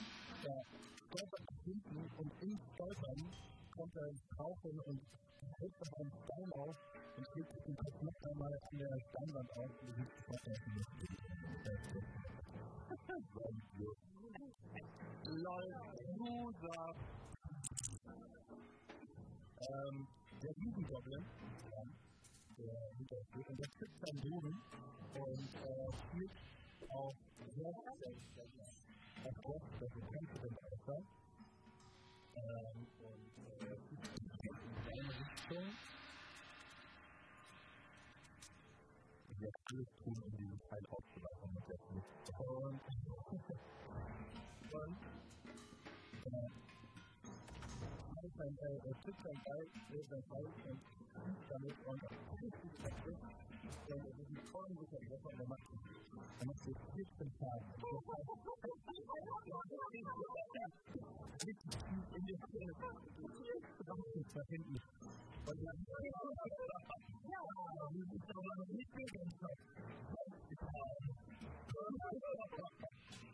[0.46, 0.62] er
[1.08, 3.20] stolpert nach hinten und im Stolpern
[3.70, 5.00] kommt er ins Rauchen und
[5.58, 6.76] hält auf einen Stein auf
[7.16, 10.58] und schlägt sich den Kopf noch einmal an der Steinwand auf und sieht sofort aus
[10.64, 10.74] dem
[15.26, 15.66] Lol,
[16.18, 16.94] Loser.
[19.64, 20.06] Ähm,
[20.42, 21.24] der Riesengoblin,
[21.70, 21.82] ja,
[22.58, 24.54] der hinter uns steht, und der trifft seinen Boden
[25.14, 26.32] und äh, spielt
[26.90, 27.14] auf
[27.54, 28.83] sehr
[29.24, 30.96] das Wort, das ist Confident Alpha.
[32.36, 35.66] Ähm, und äh, in seine Richtung.
[39.30, 42.14] Ich werde alles tun, um diesen Teil aufzuweisen mit der Flucht.
[42.38, 42.80] Und,
[44.72, 44.96] und
[46.26, 46.63] äh,
[48.34, 49.14] Prozent oder 17
[50.28, 50.80] Prozent
[51.48, 52.58] damit und das ist
[54.28, 55.78] die vollen Sicherheit, der macht es.
[56.40, 57.64] Er macht es 14 Tage.
[61.36, 61.58] Thank
[73.12, 73.33] you.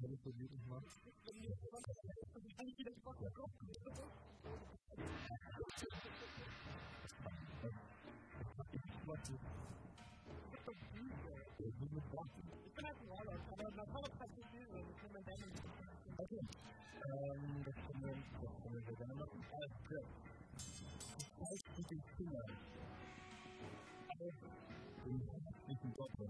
[0.00, 0.82] wenn ich so gut und mag.
[17.62, 17.74] Das
[18.62, 19.40] können wir gerne machen.
[21.38, 22.52] Das heißt, mit den Fingern.
[24.08, 24.30] Aber,
[25.68, 26.20] den Kopf.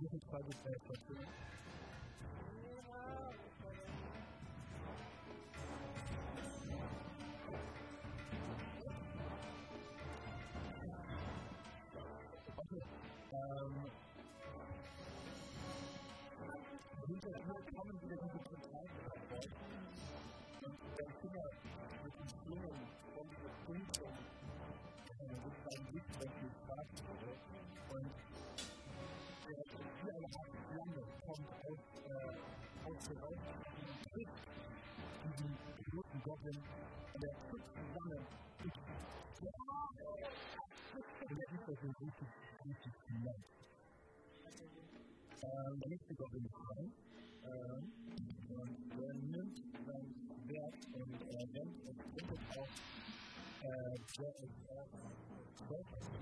[0.00, 0.44] different type.
[13.34, 13.87] Um,
[17.20, 18.54] hinterher kommen wieder diese.
[20.62, 21.46] Und der Finger
[22.04, 22.76] mit den Klingen
[23.14, 24.14] von dieser Funktion,
[25.18, 27.30] dann wird sein Licht irgendwie stark wurde.
[27.90, 28.08] Und
[29.48, 29.58] der
[29.98, 32.32] wie eine Art Flamme kommt aus, äh,
[32.86, 33.16] aus der
[34.12, 34.38] trifft
[35.24, 35.50] diesen
[35.92, 36.60] roten Goblin
[37.14, 38.22] und er trifft zusammen.
[41.20, 42.28] Und er ist das so richtig,
[42.64, 43.40] richtig knapp.
[45.40, 46.92] Ähm, der nächste Goblin ist dran.
[47.48, 47.92] Ähm,
[48.48, 51.98] und der nimmt sein Schwert und äh, rennt und
[55.68, 56.18] Golfhacken.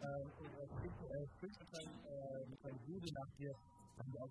[0.00, 3.54] Ähm, und er spricht, er mit seinem, Jude nach dir,
[3.98, 4.30] haben die auch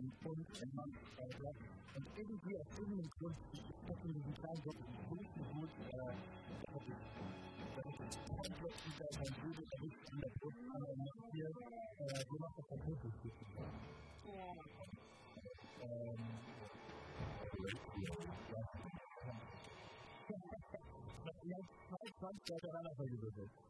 [0.00, 1.56] ein Punkt im Mann verändert.
[1.94, 5.70] Und irgendwie aus irgendeinem Grund stecken wir is kleinen Gott in diesem Gut,
[7.76, 9.32] dass es komplett wieder sein
[9.70, 11.48] Dat is het der Brust, aber nicht hier,
[12.28, 13.04] so macht das ein Punkt.
[22.04, 23.69] is zwei Dat is rein auf is Gewürze.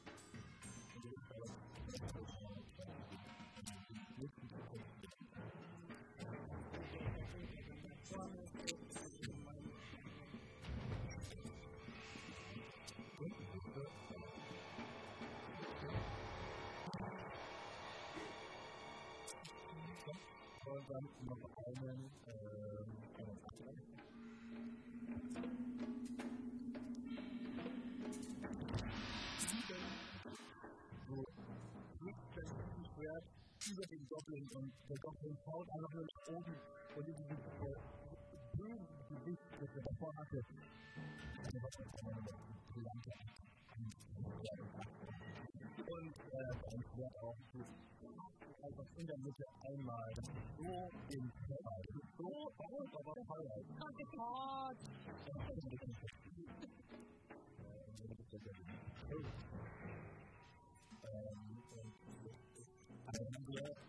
[20.79, 22.87] Und dann noch einen, ähm,
[32.95, 33.25] Schwert
[33.69, 36.55] über den Goblin und der Goblin schaut einfach nur nach oben
[36.95, 37.37] und in diesem
[38.57, 40.39] bösen Gesicht, das er davor hatte,
[45.91, 47.35] und Schwert auch
[48.63, 50.13] einfach in der Mitte einmal
[50.57, 51.75] so im Körper.
[51.85, 52.27] Das ist so
[52.57, 53.59] aus, aber Feuer.
[53.79, 54.77] Danke, Gott.
[61.03, 63.88] Ähm, und dann haben wir weitergehen.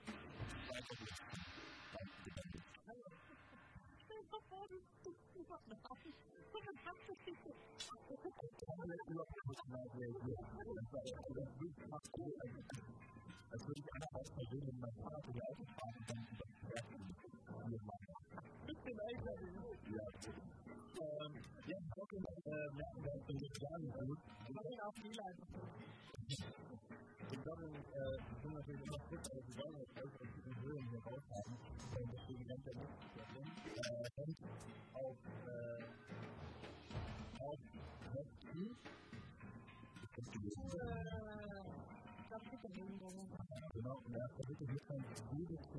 [4.31, 5.79] toch wel die wat nou?
[18.67, 20.60] Het in
[20.97, 21.35] ähm,
[21.67, 24.19] ja, ich hoffe, äh, merken wir uns jetzt gar nicht gut.
[24.49, 25.49] Aber ja, auf die Leitung.
[27.31, 30.85] Und dann äh, sind natürlich immer fit, aber die wollen jetzt auch aus diesen Höhlen
[30.91, 31.55] hier raushaben.
[32.01, 33.47] Und deswegen ganz der Nutzung.
[33.81, 34.37] Äh, und
[34.95, 35.83] auf, äh,
[37.41, 37.59] auf
[38.15, 38.77] Westen.
[43.73, 45.79] Genau, und er hat versucht, hier von Google zu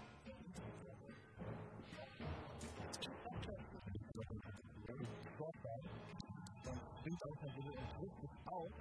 [7.11, 8.11] und auch ein bisschen Entwurf
[8.45, 8.71] auf.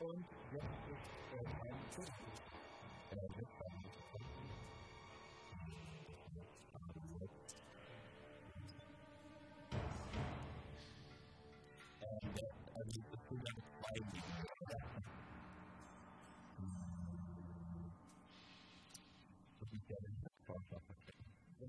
[0.00, 0.31] Und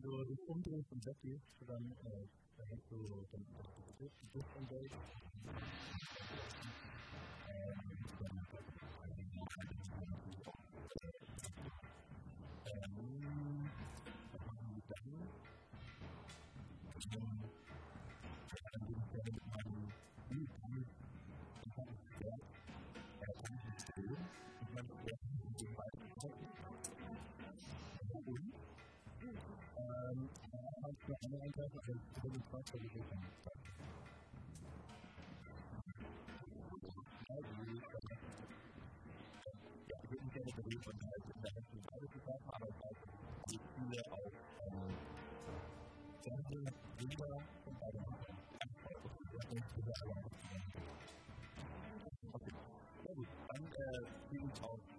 [0.04, 1.96] door een omdruk van 6 uur dan
[2.68, 2.96] heeft u
[4.54, 4.74] een
[30.14, 33.20] ähm, ich noch eine Angreifer, also ich habe zwei Qualitäten.
[39.90, 43.00] Ja, ich würde gerne darüber unterhalten, in der letzten Zeit gesagt habe, aber weiß,
[43.50, 44.34] wie viele auch
[44.68, 44.94] ähm,
[46.24, 47.34] Fernsehen, Bilder
[47.66, 48.04] und bei den
[52.34, 52.52] Okay,
[53.04, 53.28] sehr gut.
[53.50, 54.93] Dann äh, spiele ich auf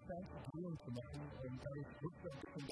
[0.00, 2.68] Möglichkeit, Gehirn zu machen und dadurch wirtschaftlich und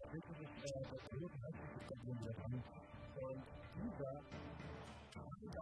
[0.00, 0.52] Das ist das
[1.10, 2.68] Gehirn, das ist das Gehirn, das ist
[3.20, 3.42] Und
[3.76, 4.14] dieser
[5.30, 5.56] und,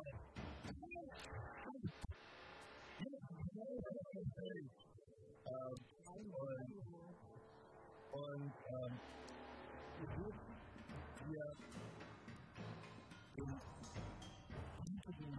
[8.10, 8.92] und ähm,
[10.00, 10.40] ich würde
[11.28, 11.46] dir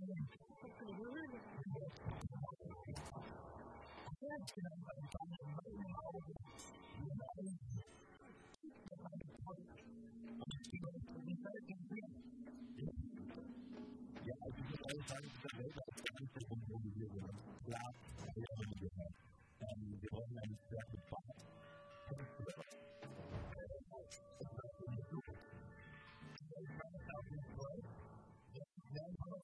[0.00, 0.08] 全
[4.56, 5.19] 然。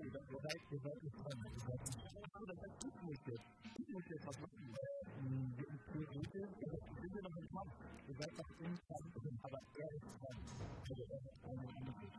[0.00, 1.38] Ihr seid nicht dran.
[1.50, 2.18] Ihr seid nicht dran.
[2.46, 3.44] Das ist nicht jetzt.
[3.78, 4.97] Ich muss jetzt was machen.
[5.18, 7.68] Vier Gute, sind wir noch nicht dran.
[8.06, 9.04] Ihr seid noch in dran,
[9.42, 10.38] aber er ist dran.
[10.88, 12.14] Also er ist dran und nicht.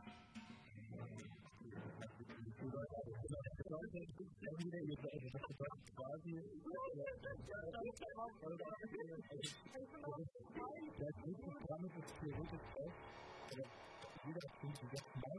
[3.70, 3.98] Leute,
[4.40, 5.16] entweder ihr seid
[5.96, 6.32] quasi,
[10.98, 12.94] das nächste Programm ist theoretisch auch,
[14.26, 15.38] jeder Punkt jetzt mal,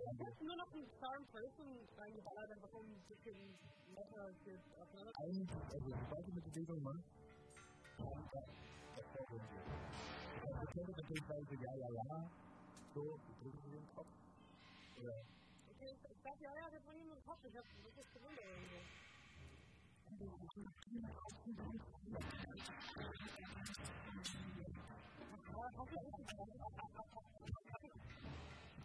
[0.00, 3.58] ich nur noch ein starren Person reingeballert und warum ein bisschen
[3.94, 4.60] netter geht.
[5.20, 7.04] Eigentlich, also sobald du eine Bewegung machst,
[8.96, 9.64] das fällt uns hier.
[11.30, 12.30] Also ja, ja, ja,
[12.94, 14.08] so, ich drücke mir den Kopf.
[15.00, 15.16] Oder?
[15.70, 18.84] Okay, ich dachte, ja, ja, das war nur ein Kopf, ich habe wirklich gewundert irgendwie.
[20.10, 20.34] Thank
[28.34, 28.59] you.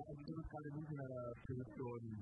[0.00, 2.16] I'm going to try to leave that to the story.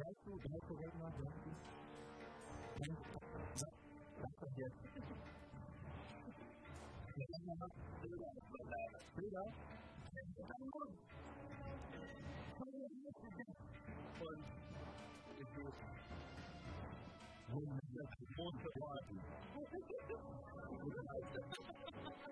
[0.00, 1.40] Weißt du, weißt du, weißt du, weißt
[2.84, 2.96] du,
[3.56, 3.72] sag
[4.40, 4.76] doch jetzt.
[21.72, 21.89] Ich.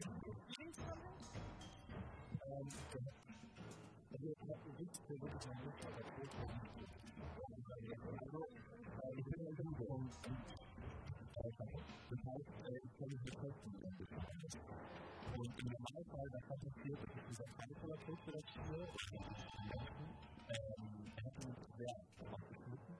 [0.00, 1.10] Und ihr Sonne,
[4.10, 6.36] oder das mit die Sonne, der Kopf
[7.50, 8.08] und so weiter
[9.60, 10.00] und so.
[11.30, 12.22] Das
[12.90, 13.70] ich mich mit Kosten
[15.36, 18.82] Und im Normalfall, das was passiert, ist dieser Kalkulator für das Spiel.
[20.48, 21.96] Ähm, er hat uns sehr
[22.32, 22.94] aufgeschnitten.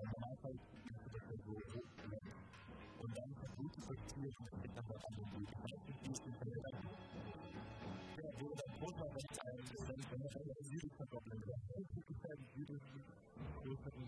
[0.00, 0.68] Im Normalfall ist
[1.12, 2.61] das so hoch.
[3.02, 5.48] Und dann versucht das Spiel schon mit der Sache an den Weg.
[5.50, 9.26] Das heißt, ich muss den Verlierer ja, wo das Vorteil ist,
[9.88, 11.54] wenn ich wenn ich eine Virus verdoppeln will.
[11.66, 13.02] Das ist gefährlich, Virus mit
[13.58, 14.06] größeren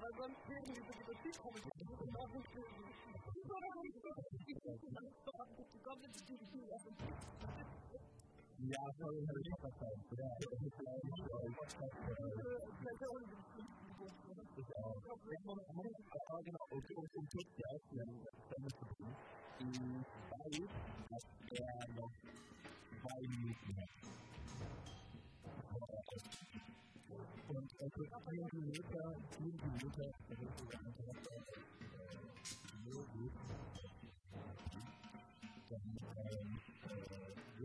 [0.00, 1.82] Weil sonst fehlen die Bibliothekkommentare.
[1.82, 2.62] Das ist auch nicht so.
[4.46, 4.54] Ich.
[4.54, 4.86] Ja, das
[6.86, 8.21] ist vielleicht nicht
[8.70, 9.90] Ja, så har jeg ikke hatt det.
[10.10, 11.02] Det er jo ikke det.
[11.62, 13.16] Det er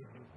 [0.02, 0.37] jo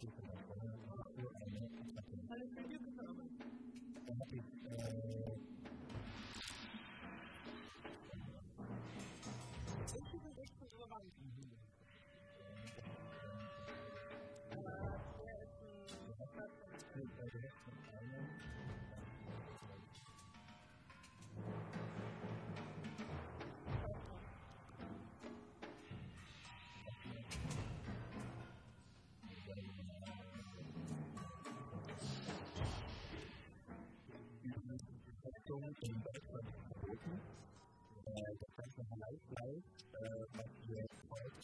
[0.00, 0.12] Thank
[4.32, 4.57] you.
[35.48, 37.20] Richtung in Deutschland verboten.
[38.04, 41.38] Äh, das ganze Halal-Fleisch, äh, was wir heute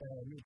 [0.00, 0.42] äh, nee,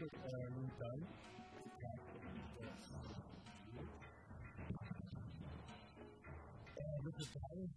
[0.00, 1.06] market uh, long time.
[6.78, 7.68] Uh, this is Paul.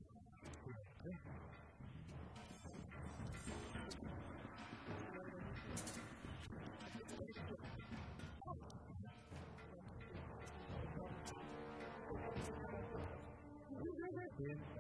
[14.40, 14.79] Yeah.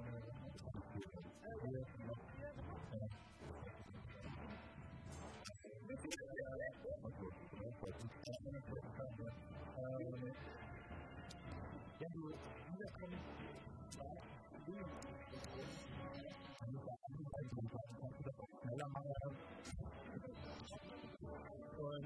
[21.80, 22.06] Und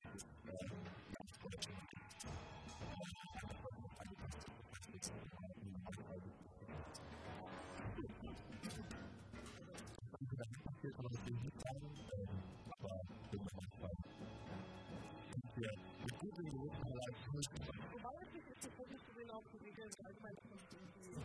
[17.01, 21.17] Wobei ich jetzt die Fotos gesehen habe, die Regeln sind allgemein noch nicht irgendwie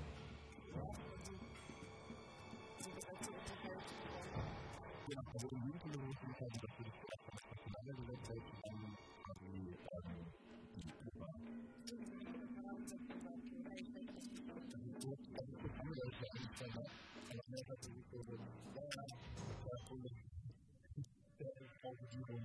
[2.81, 3.85] so gesagt zu unterhalten.
[5.09, 8.81] Ja, also im Jugendkolorit ist halt das für das Personal gesetzt, selbst dann
[9.22, 9.53] quasi
[10.77, 11.29] die Kuba.
[15.37, 16.89] Das ist das andere, was wir eigentlich sagen,
[17.29, 18.18] aber mehr hat sich so,
[21.39, 22.45] ja, das ist auch die Übung.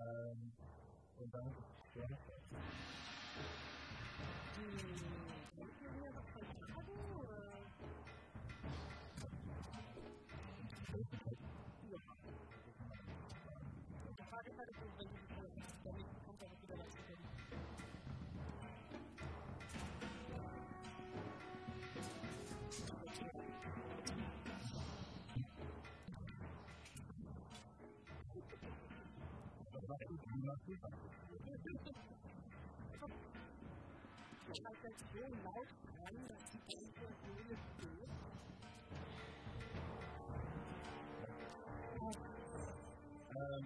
[0.00, 0.52] Um,
[1.18, 1.52] well done.
[1.94, 2.04] Yeah.
[4.58, 5.07] Mm.
[30.48, 30.58] Das?
[34.50, 38.10] Ich weiß jetzt so laut dran, dass die ganze Seele steht.
[43.36, 43.64] Ähm,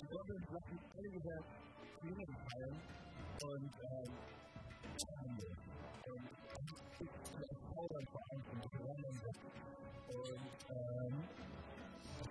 [0.00, 1.36] die Goblins lassen alle wieder
[2.50, 2.76] fallen
[3.42, 4.10] und ähm,
[7.80, 9.38] Und das Zaubern vor allem von Drohnen weg.
[10.08, 11.14] Und ähm,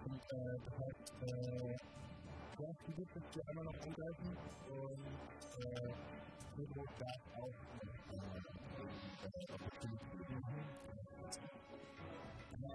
[0.06, 1.74] und, äh, das heißt, äh,
[2.60, 4.38] ja, die gibt es hier einmal noch angreifen
[4.70, 5.06] und
[5.66, 5.93] äh,
[6.56, 7.89] Pedro darf auch äh.
[12.62, 12.72] Ja,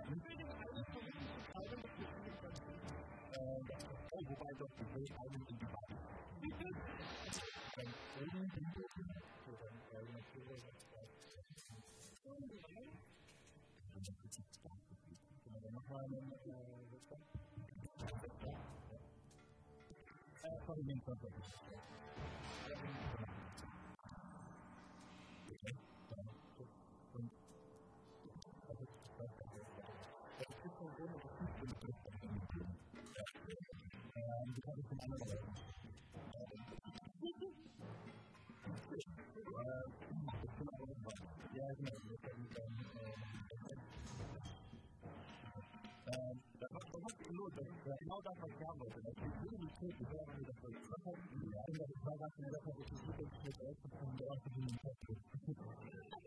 [3.37, 3.63] ähm,
[4.11, 5.91] oh, wobei die Welt eigentlich in die Bahn.
[7.77, 7.89] Dann
[8.21, 9.34] oben den
[15.95, 16.01] Yeah,
[41.71, 42.74] I think that's
[47.35, 49.01] Absolut, das ist genau das, was ich haben wollte.
[49.03, 51.19] Das ist wirklich gut, wir werden das heute treffen.
[51.35, 55.03] Ich habe gesagt, dass wir das wirklich mit euch zu tun haben, dass wir das
[55.49, 56.24] nicht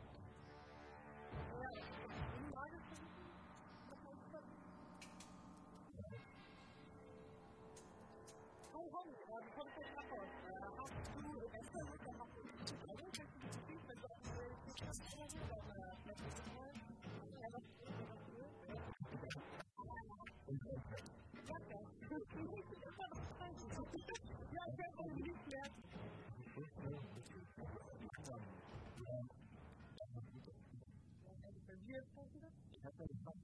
[32.88, 33.36] That's how you come.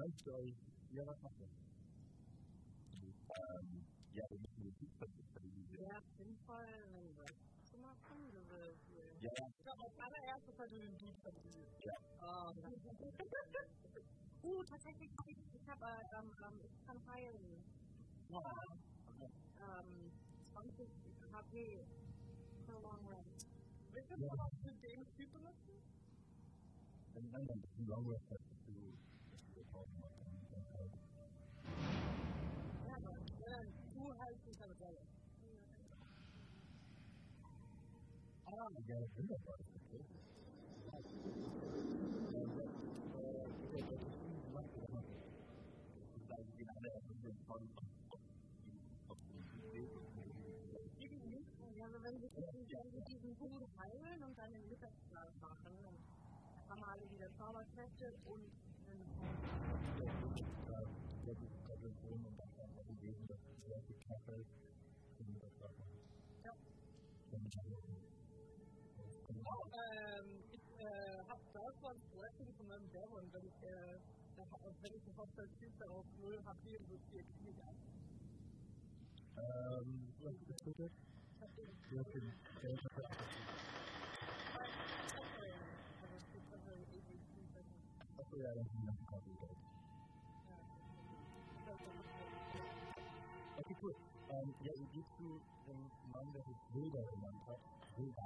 [0.00, 0.56] Most days,
[0.96, 1.44] you're not happy.
[3.04, 3.84] Um,
[4.16, 7.32] yeah, we ik to repeat something oh oh Yeah, didn't find een anyway.
[7.68, 9.28] Yeah.
[9.28, 9.68] Ik heb
[12.24, 12.48] Uh,
[14.64, 15.10] tatsächlich,
[15.52, 15.84] ich habe
[16.16, 17.60] ähm, ähm, ich kann heilen.
[18.32, 18.40] Wow.
[19.60, 20.12] Ähm,
[20.56, 20.88] 20
[21.28, 21.84] HP
[22.64, 23.36] per long range.
[23.92, 24.50] Willst du das auch
[25.16, 25.93] people or Typen?
[27.14, 27.46] and then
[27.78, 28.36] you know what to
[28.66, 30.18] do to problem like
[30.50, 30.94] that.
[32.88, 33.20] Ja, maar
[33.94, 35.06] hoe houdt u van het bellen?
[38.44, 39.40] Ah, ik heb het niet op
[51.74, 52.28] Ja, aber wenn Sie
[53.04, 55.03] diesen Boden heilen und dann im Mittag
[56.94, 58.44] alle wieder Zauberkräfte und
[69.44, 73.98] Auch, ähm, ich äh, habe Deutschland Wrestling von meinem und wenn ich, äh,
[74.82, 76.78] wenn ich eine Hauptzeittyp darauf 0 HP
[77.10, 77.76] 4 kriege ich an.
[79.36, 80.90] Ähm, was ist das bitte?
[81.34, 83.04] Ich hab den Du hast den Geld dafür
[86.00, 88.23] Also es gibt also irgendwie Spielzeiten.
[88.34, 88.42] Ist.
[88.42, 88.50] Ja.
[88.50, 89.56] Ich glaub, das ist halt-
[93.58, 93.94] Okay, cool.
[94.30, 97.60] Ähm, ja, wie gehst du dem Mann, der sich Wilder genannt hat,
[97.96, 98.22] Wilder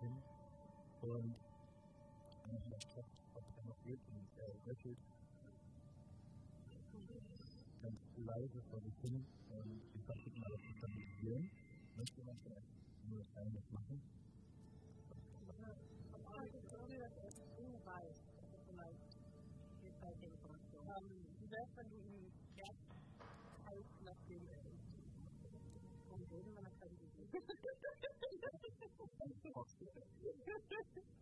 [0.00, 0.22] hin
[1.00, 1.34] und
[2.44, 4.98] wenn er fragt, ob er noch geht und er lächelt
[7.82, 11.50] ganz leise vor sich hin und ich versuche mal das zu stabilisieren.
[11.96, 12.68] Möchte man vielleicht
[13.08, 13.24] nur
[13.54, 14.17] das machen?
[21.58, 22.86] Wär's, wenn du ihn erst
[23.66, 24.86] heißt, nachdem er ist?
[26.06, 27.34] Warum reden wir nach seinem Gesicht?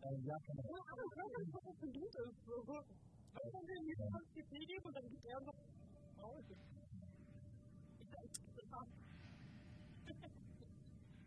[0.02, 0.66] Ähm, ja, kann man.
[0.66, 2.44] Ja, aber ich weiß nicht, was das ein Blut ist.
[2.44, 2.84] So.
[3.44, 5.54] Ich kann dir nicht ganz GP geben und dann gibt er noch
[6.20, 6.44] raus.
[6.48, 6.56] Ich
[8.12, 8.86] weiß nicht, was das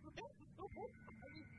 [0.04, 1.59] was so ist klar, Kopf oder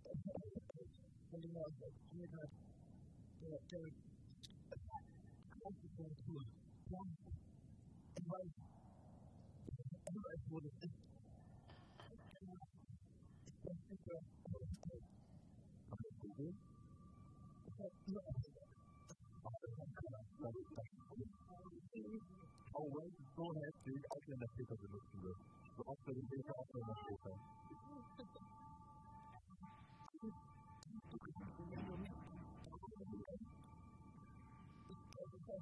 [1.80, 2.50] that Jesus
[3.44, 3.96] that there is
[5.52, 6.36] consequence to
[23.40, 24.04] go ahead, dude.
[24.12, 25.40] open the list of this.
[25.80, 26.28] I'll put it
[26.88, 28.59] the paper.
[35.50, 35.56] Ja,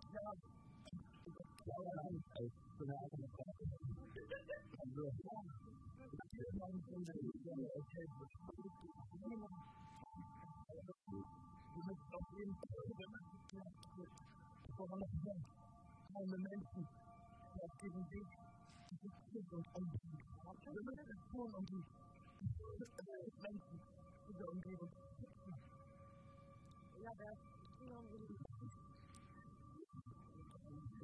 [27.17, 27.37] dat.
[27.87, 28.46] Ja.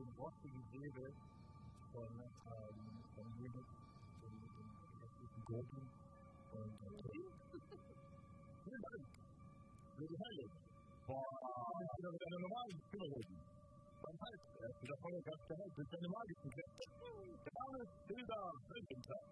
[0.00, 1.08] in what we deliver
[1.94, 2.78] from um,
[3.14, 3.70] from Europe
[5.14, 5.84] to Gordon
[6.54, 6.70] and
[8.64, 9.12] Hur långt
[9.96, 10.36] blir det här
[11.08, 11.22] Vad
[11.80, 13.38] är det en normal teologi?
[14.04, 16.84] Man märker det, för det har jag ganska högt ut, en magisk intresse.
[17.44, 18.38] Det här är Frida
[18.68, 19.28] Frökenstrand.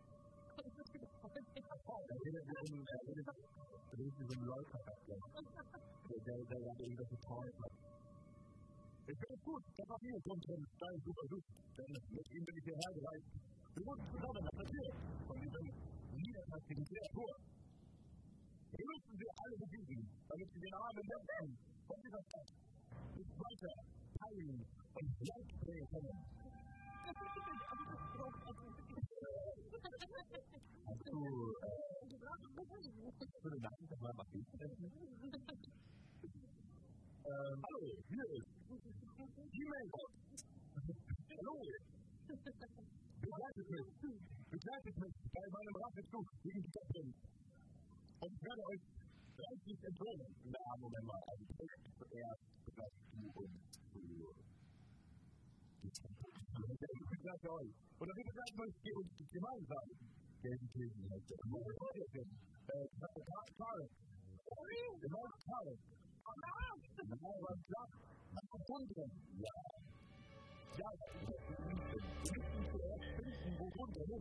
[3.90, 5.44] Det är som lagkapaciteten.
[6.08, 8.01] Det är det jag vill ha betalt för.
[9.09, 11.46] Es gut, dass auch ihr kommt und dein Buch versucht,
[11.76, 13.26] denn mit ihm bin ich hierher gereist.
[13.74, 14.94] Wir wurden zusammen attackiert
[15.26, 15.66] von diesem
[16.14, 17.32] niederträchtigen Kreatur.
[18.72, 22.48] Wir müssen sie alle besiegen, damit sie den armen Menschen von dieser Stadt
[23.16, 23.74] nicht weiter
[24.22, 26.16] teilen und Leid bringen können.
[30.86, 31.18] Hast du,
[31.59, 31.82] äh,
[33.42, 34.28] für den Namen noch mal was
[37.24, 39.88] Ähm, hallo, hier ist G-Mail.
[41.28, 41.54] Hallo.
[43.20, 43.88] Begleitet mich,
[44.48, 47.12] begleitet mich bei meinem Rachetzug gegen die Göttin.
[48.20, 48.80] Und ich werde euch
[49.36, 50.30] reichlich entlohnen.
[50.44, 51.44] Na, Moment mal, also
[52.00, 53.61] zuerst begleitet du uns
[53.92, 54.00] zu
[57.12, 57.72] begleite euch.
[58.00, 58.74] Oder wir begleiten euch
[59.32, 59.86] gemeinsam.
[60.40, 61.38] Gelsenkirchen heißt der.
[61.44, 62.30] Wo ist ihr denn?
[62.72, 62.88] Äh,
[63.58, 63.84] Karl.
[65.00, 65.76] Genau, Karl.
[66.22, 67.88] Ja, aber klar.
[68.33, 69.09] a conclusion.
[69.37, 69.83] Yeah.
[70.72, 72.00] Yeah, that's the reason.
[72.22, 74.21] The reason for that thing in the world is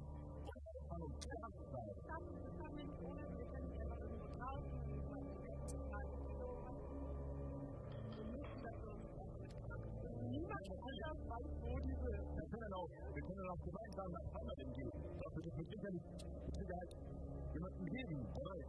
[0.92, 1.96] on a task side.
[12.32, 14.92] Wir können auch, wir können auch gemeinsam nach Kanada gehen.
[15.22, 16.92] Dafür wird es sicherlich mit Sicherheit
[17.54, 18.68] jemanden geben, der weiß,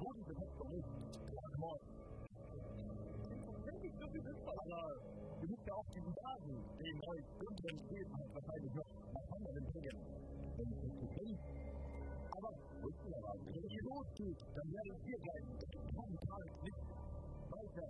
[0.00, 0.88] wo diese Texte ist.
[1.30, 2.13] Guten Morgen.
[4.14, 4.54] So sinnvoll.
[4.54, 4.94] Aber
[5.42, 9.26] ihr müsst ja auch diesen Wagen, den euch dunklen Städten hat wahrscheinlich noch nach
[10.54, 11.38] es zu finden.
[12.34, 12.50] Aber,
[12.82, 15.50] wisst ihr was, wenn ihr losgeht, dann werdet ihr bleiben.
[15.94, 16.82] Kein Tag nicht
[17.50, 17.88] weiter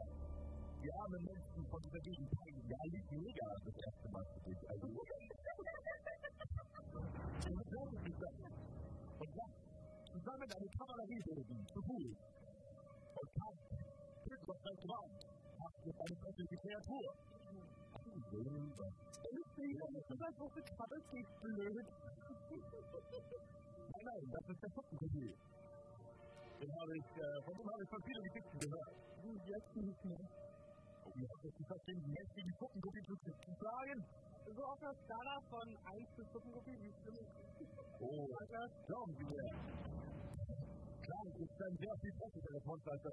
[0.85, 2.61] die armen Menschen von dieser Gegend zeigen.
[2.69, 4.61] Ja, liegt mega das erste Mal für dich.
[4.69, 4.87] Also,
[7.45, 8.37] und das lohnt sich dann.
[9.17, 9.47] Und ja,
[10.13, 12.17] zusammen eine Kavallerie bilden, zu Fuß.
[13.17, 13.61] Und Kampf,
[14.25, 15.34] Glück auf dein Gewalt,
[15.65, 17.05] macht jetzt eine Kreatur.
[18.25, 18.43] Der
[20.09, 21.87] so weit hoch gekrabbelt, wie blöd.
[23.95, 25.33] Nein, nein, das ist der Puppenkopie.
[26.61, 28.95] Den habe ich, äh, von dem habe ich von vielen Geschichten gehört.
[29.25, 30.25] Jetzt nicht mehr.
[31.15, 33.15] Wie hat es geschafft, den mächtigen Puppenkopie zu
[33.57, 33.99] schlagen?
[34.45, 37.33] So auf einer Skala von 1 bis Suppenkopie, wie schlimm ist
[38.01, 38.71] Oh, das?
[38.87, 39.49] glauben Sie mir.
[41.05, 43.13] Klar, ist ein sehr viel besseres Monster als der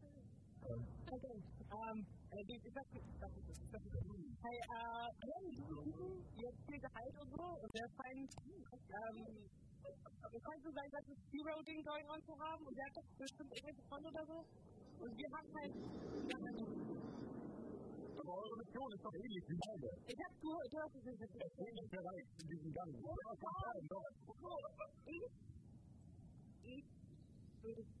[0.61, 1.37] okay.
[1.71, 1.97] Um,
[2.31, 3.31] äh, die- das ist- das
[3.71, 3.81] das
[4.41, 5.09] Hey, äh,
[6.41, 9.17] jetzt viel Gehalt und so, und der scheint, ähm,
[9.81, 13.07] es scheint so sein, dass es Zero-Ding going on zu haben, und der hat doch
[13.17, 14.37] bestimmt irgendwelche Freunde oder so.
[15.01, 16.59] Und wir haben halt, wir haben halt
[18.21, 19.87] Aber eure Mission ist doch ähnlich wie meine.
[20.05, 22.91] ich hab gehört, du hast es nicht Es fehlt nicht bereit in diesem Gang.
[22.91, 23.07] Ich
[25.05, 25.23] bin.
[26.61, 26.85] Ich, ich
[27.63, 28.00] würde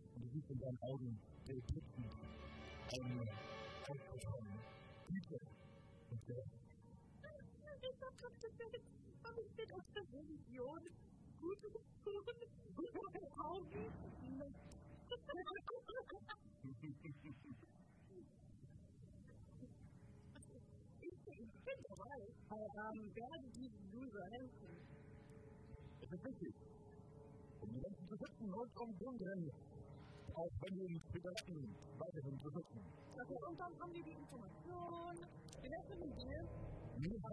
[0.15, 2.03] Und du siehst in seinen Augen, der Lichten.
[2.93, 3.27] Eine
[3.87, 4.59] ausgesprochene
[5.07, 5.39] Güte.
[6.11, 6.43] Und der
[7.81, 8.81] Ich hab doch gesagt,
[9.23, 10.81] aber ich bin aus der Religion.
[11.39, 12.39] Gute Kulturen,
[12.75, 13.91] gute Augen.
[21.01, 22.19] Ich bin dabei.
[22.51, 24.71] Ähm, werde diesen Loser helfen.
[26.01, 26.53] Es ist wichtig.
[27.61, 29.51] Um die Menschen zu schützen und um Grundrennen.
[30.33, 32.81] Auch wenn wir uns verlassen, weiterhin zu schützen.
[33.21, 35.15] Okay, und dann haben wir die Information.
[35.61, 36.47] Wir werden mit dir.
[36.97, 37.31] Wir haben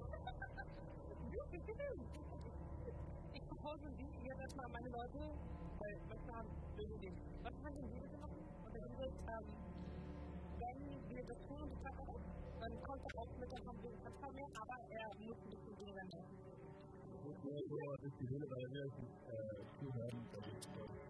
[3.32, 5.18] Ich propose Sie, ihr seid mal meine Leute,
[5.78, 7.12] weil was haben wir
[7.42, 8.28] Was haben wir bitte noch?
[8.30, 9.44] Und dann wird, ähm,
[10.58, 12.20] wenn wir das tun und das auch,
[12.60, 16.24] dann kommt er auch mit der Konversation mehr, aber er muss ein bisschen weniger mehr.
[17.22, 17.30] so,
[17.68, 17.76] so
[18.06, 18.92] ist die Höhle, weil wir es
[19.80, 20.26] zuhören.
[20.32, 21.00] Das ist die einfach.
[21.00, 21.09] Ich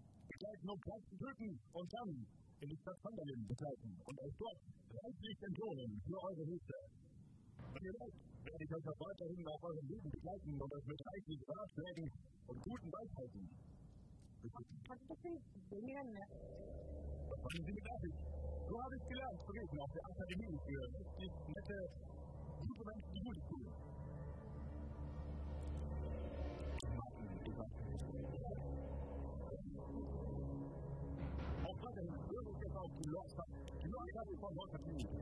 [0.41, 4.57] Ist ist ich rede und dann in die Stadt Vandalin begleiten und euch dort
[4.89, 6.77] reichlich entlohnen für eure Hilfe.
[7.61, 8.17] Wenn ihr wollt,
[8.49, 12.09] werde ich euch auch weiterhin auf eurem Leben begleiten und euch mit reichlich Ratschlägen
[12.49, 13.45] und guten Weisheiten.
[15.05, 16.09] du singen?
[16.09, 18.17] Das fanden Sie mit Absicht.
[18.65, 21.77] So habe ich gelernt zu reden auf der Akademie für richtig nette,
[22.65, 23.69] gute Menschen, die Gutes tun.
[27.61, 28.40] Auch
[34.41, 35.21] pas mal à la ligne.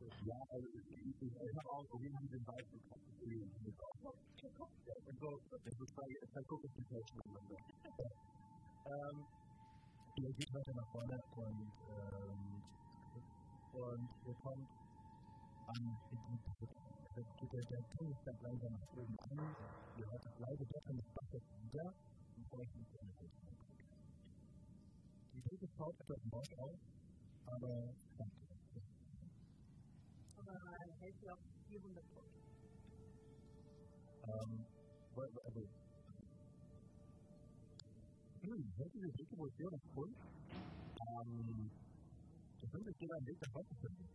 [0.00, 1.36] Ja, also ich,
[1.68, 3.04] auch irgendwie den Vibe bekommen.
[5.06, 5.80] Und so, das ist
[7.14, 7.56] miteinander.
[8.86, 9.26] Ähm,
[10.16, 12.62] ihr geht weiter nach vorne und, ähm,
[13.72, 14.68] und ihr kommt
[15.66, 19.56] an das der, Tunnel steigt langsam nach oben an,
[19.96, 21.92] ihr hört das leise Dörfern des Baches wieder
[22.36, 23.12] und euch nicht mehr
[25.34, 26.78] Die Brücke schaut etwas neu aus,
[27.46, 28.49] aber danke.
[30.50, 30.56] Er
[30.98, 32.26] hält ja auch 400 Pfund.
[34.26, 34.66] Ähm,
[35.44, 35.60] also.
[38.42, 40.16] Hm, hört ihr die Brücke, wo ich sehe, das Pfund?
[41.06, 41.70] Ähm,
[42.60, 44.08] da könnte jeder einen Weg nach Hause finden.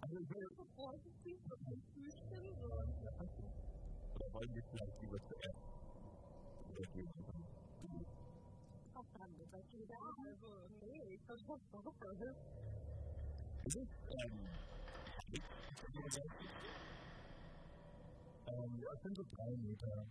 [0.00, 0.44] Also ich und
[4.14, 5.74] oder wollen wir vielleicht lieber zuerst
[9.54, 10.50] auf der anderen Seite wieder.
[10.50, 11.86] Also, nee, ich versuche es doch.
[13.64, 13.88] Ist es,
[18.46, 20.06] ähm, ja, es sind so drei Meter.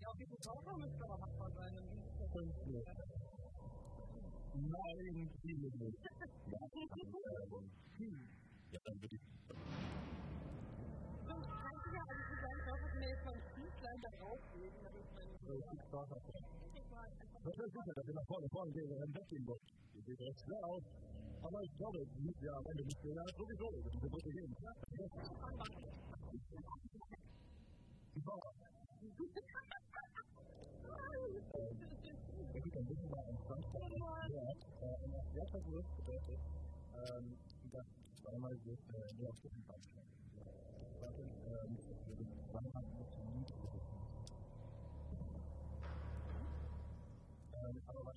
[0.00, 1.76] Ja, auf jeden Fall müsste aber machbar sein.
[1.76, 2.94] Es Fünf Meter.
[4.54, 5.98] Nein, viele nicht.
[8.72, 9.22] Ja, dann würde ich
[11.22, 14.80] So, kann ich ja, also, ich sagen, ich mir jetzt mal ein Füßlein da drauflegen,
[15.58, 16.30] ikke starter på.
[17.44, 19.62] Men så synes jeg, at det er farlig for en del af den vægtindbund.
[20.06, 20.84] Det er svært.
[21.42, 23.12] Han har ikke gjort det nyt, jeg har vendt det.
[23.18, 23.80] Jeg tror, vi så det.
[23.84, 24.56] Det er godt igennem.
[28.14, 28.50] Vi får det.
[32.54, 33.96] Jeg synes, at det er en samtale.
[34.36, 34.44] Ja,
[35.38, 35.72] jeg tror, det
[36.16, 36.38] er det.
[37.72, 37.86] Das
[38.24, 39.64] war mal so eine Aufstellung.
[40.92, 41.34] Ich weiß nicht,
[42.52, 43.21] wann man das
[47.72, 48.11] and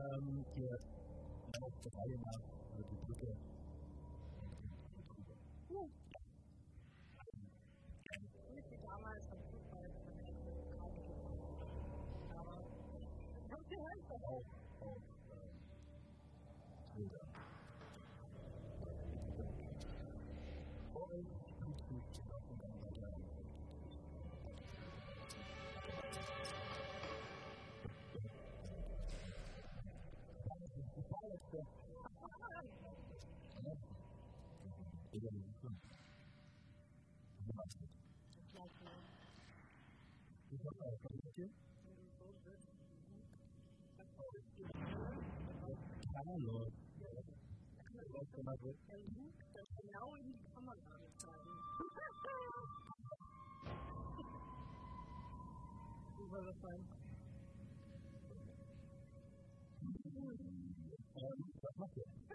[0.00, 0.80] um, get
[1.60, 2.36] help provided by
[2.78, 3.49] the computer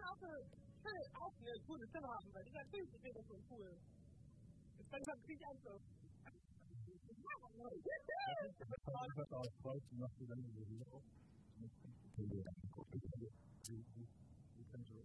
[0.05, 0.27] Also,
[0.83, 3.57] 他的 Alfie 的，你看最直接的回复。
[4.95, 5.81] Auch
[6.99, 8.77] Stimme haben, weil dieser Film ist wieder
[9.15, 9.51] das aus?
[9.63, 11.03] Weißt du, machst du dann diese Video auf?
[11.57, 11.69] Du
[14.71, 15.03] kannst so,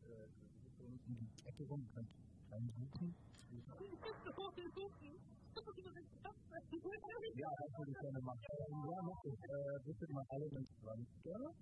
[0.87, 2.13] in die Ecke rum, kannst
[2.53, 3.15] einen suchen.
[7.35, 8.41] Ja, das würde ich gerne machen.
[8.41, 9.39] Ja, mach ich.
[9.85, 11.55] Bitte mal alle mit 20er.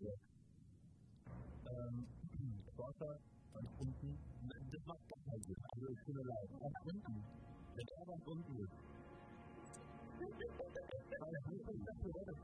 [0.00, 0.31] Ähm,
[2.76, 3.18] Wasser
[3.54, 4.18] und unten.
[4.72, 5.56] Das macht gar keinen Sinn.
[5.72, 6.48] Also, ich tut mir leid.
[6.60, 7.14] Ganz unten.
[7.76, 8.76] Der da ganz unten ist.
[10.22, 12.38] Weil ich nicht das gehört, das.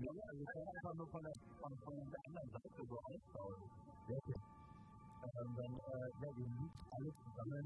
[0.00, 3.60] Nee, also ich kann einfach nur von der, von, von der anderen Seite so ausschauen.
[5.20, 7.64] Ähm, dann, äh, ja, ihr liegt alles zusammen.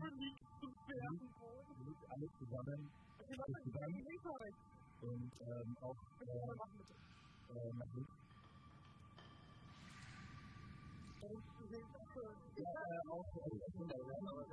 [1.85, 2.81] Liegt alles zusammen.
[3.65, 4.03] zusammen.
[5.05, 6.55] Und, ähm, auch, äh,
[7.55, 8.23] äh,
[11.24, 11.32] Ja,
[13.10, 14.44] auch von der Lernung.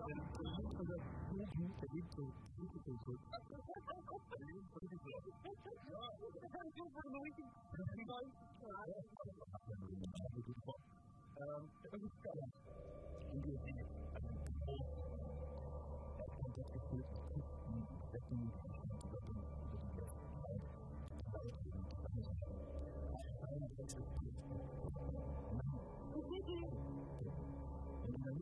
[23.82, 24.31] Thank you.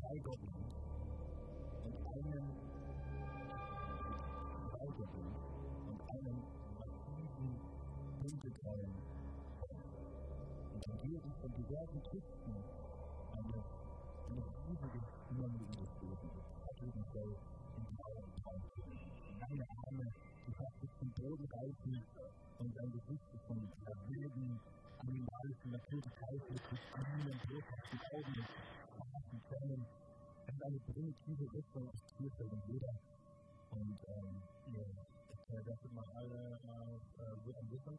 [0.01, 0.21] drei
[2.11, 2.45] einen
[4.73, 5.29] weiteren
[5.89, 6.39] und einen
[6.75, 7.51] massiven
[8.21, 8.95] dunkelgrauen
[10.73, 12.55] und dann gehen von diversen Küsten
[13.33, 13.59] eine,
[14.29, 16.50] eine riesige Schlange überstoßen
[16.81, 16.97] ist.
[16.97, 17.39] Ebenfalls
[17.77, 18.63] in grauen Traum.
[19.41, 20.07] Lange Arme,
[20.47, 22.03] die fast bis zum Boden reichen
[22.59, 23.59] und ein Gesicht von
[24.09, 24.61] wilden,
[25.01, 28.49] animalischen Naturgezeiten mit grünen, boshaften Augen und
[28.97, 29.87] schwarzen Zähnen.
[30.47, 32.95] Ist eine primitive Rüstung aus Tierfällen Leder.
[33.71, 34.43] Und ähm,
[35.53, 37.99] ihr das immer alle äh, so ein bisschen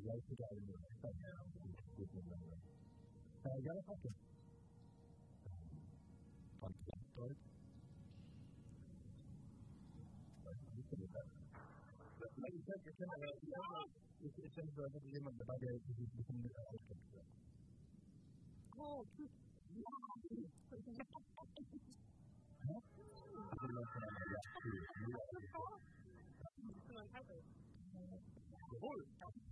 [0.00, 1.44] right to that in the right side now
[2.00, 2.56] with the memory.
[3.44, 4.16] And I got a fucking
[6.62, 7.36] on the left side.
[28.84, 29.51] Oh,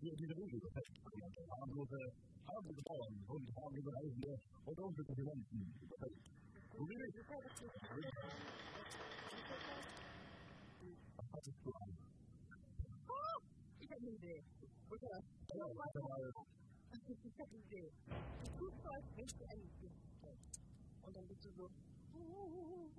[0.00, 0.62] vida livet.
[1.60, 1.98] Han borde,
[2.46, 4.32] han borde vara en hund, han borde vara äldre
[4.66, 5.46] och de borde bli vänner.
[6.78, 7.14] Och vi vet
[21.08, 21.64] Und dann bist du so,
[22.14, 22.90] oh,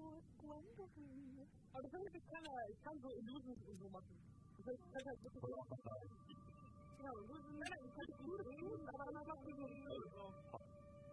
[0.41, 1.47] wonderful.
[1.73, 4.17] Aber das kann, ich kann so Illusionen und so machen.
[4.57, 5.43] Das heißt, ich kann halt wirklich
[6.99, 7.15] Auch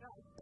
[0.01, 0.35] da ist.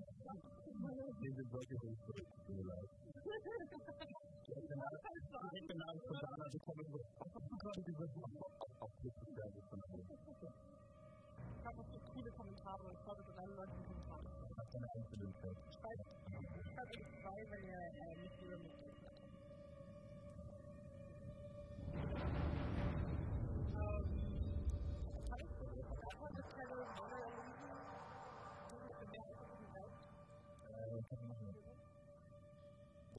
[4.64, 6.96] Genau, Illusions, ich bin ein Spontaner, ich komme so.
[7.24, 7.42] Von.
[11.54, 14.04] Ich habe noch so viele Kommentare und ist eine Leute, die sind
[14.64, 15.04] Einzelheit.
[15.74, 16.06] Schreibt,
[16.72, 18.83] schreibt zwei, wenn ihr äh, nicht über mich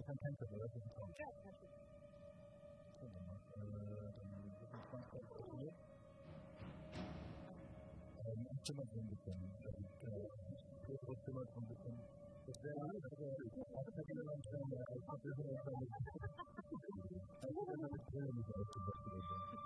[0.06, 1.10] sometimes the word doesn't come.
[1.18, 1.73] Yeah, that's it.
[8.65, 9.38] instrument condition,
[11.10, 11.95] instrument condition.
[12.45, 13.02] If there are other
[14.06, 15.73] people on film, I thought this was a
[17.36, 19.65] I don't know if there is a investigation.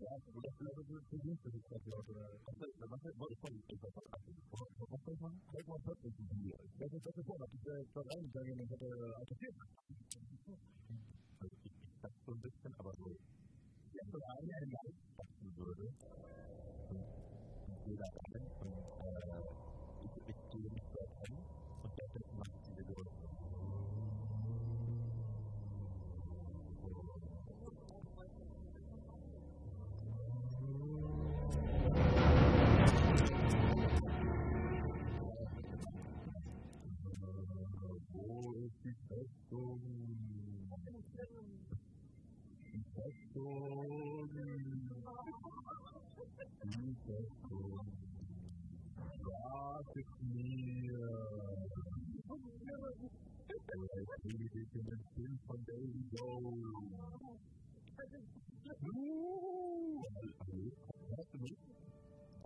[0.00, 2.16] 我的现在都是最近是在标准，
[2.46, 3.84] 但是那个我的朋友在
[4.48, 5.28] 我我我非常，
[6.88, 9.36] 是但了这个做安全的那个安，是
[17.98, 18.49] 个，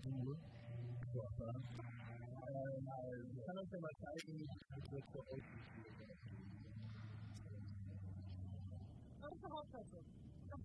[0.00, 0.36] du.
[2.42, 4.58] Ähm, also, ich kann uns ja mal zeigen, wie das
[5.12, 6.18] für euch gespielt wird.
[9.20, 10.02] Das ist der Hauptsache.
[10.42, 10.58] Das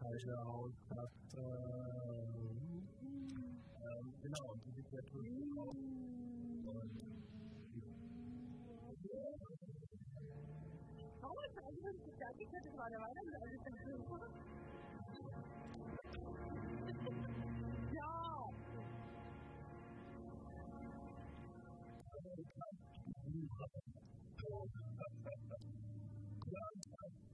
[0.00, 1.12] keine Hausstadt.
[1.36, 2.80] Ähm,
[4.22, 4.72] genau, die
[5.58, 5.76] aus.
[11.20, 12.46] Warum ist das eigentlich fertig?
[12.46, 14.00] Ich hätte gerade weiter mit alles im Film.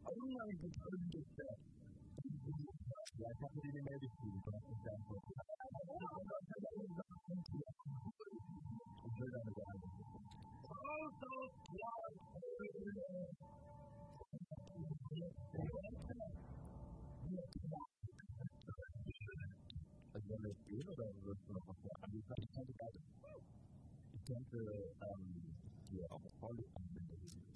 [0.06, 1.58] Otherwise, the person is dead.
[3.16, 5.24] Yeah, I can't believe it made it to you, but it's that book.
[10.86, 11.32] Also,
[11.74, 12.12] God,
[20.16, 22.94] Again, it's you know that was the I mean, that's kind of bad.
[24.14, 24.60] It tends to,
[25.02, 25.22] um,
[25.90, 27.55] yeah, almost all the time.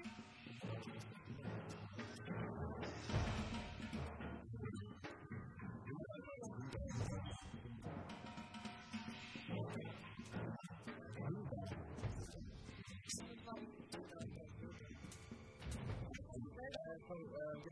[17.08, 17.67] point where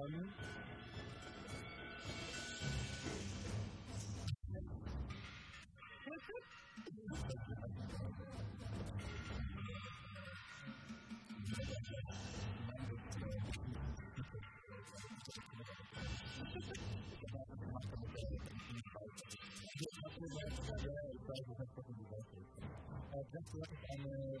[0.00, 0.40] elements.
[23.32, 24.40] Just look at the...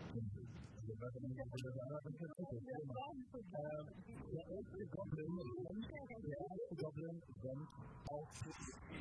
[4.31, 7.69] der erste Goblin rennt, der erste Goblin rennt
[8.07, 8.91] auf Akustik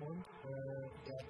[0.00, 1.29] und äh,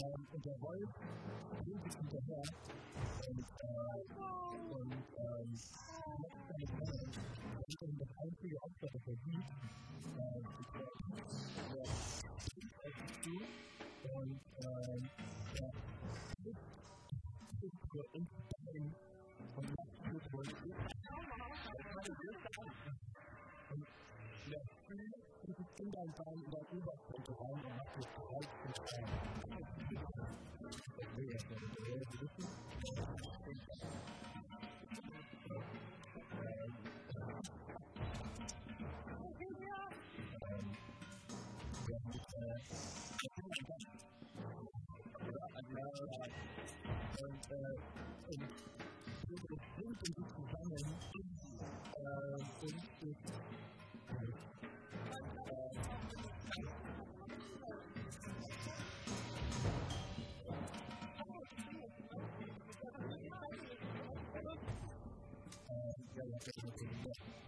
[0.00, 0.88] wollen und der Wolf
[1.64, 2.42] bringt sich hinterher
[3.28, 4.00] und, äh,
[4.74, 5.48] und ähm,
[6.18, 7.10] macht seine Kleine.
[7.10, 9.48] Das ist das einzige Opfer, das er sieht.
[10.16, 10.40] Äh,
[11.74, 11.86] der
[12.40, 15.10] springt auf ihn zu und ähm,
[15.60, 15.70] er
[17.62, 18.94] ist für uns dahin
[19.56, 20.58] und macht mit Wolf.
[23.70, 23.86] Und
[24.50, 25.14] der fühlt
[25.56, 29.08] sich in dein Bein in der Oberfläche rein und macht es breit und klein.
[29.50, 29.84] und,
[30.90, 31.36] äh,
[33.46, 34.29] und das
[47.20, 47.38] Und
[49.28, 50.76] unsere Punkte zusammen
[52.60, 52.80] sind
[66.16, 67.39] Yeah, yeah, yeah.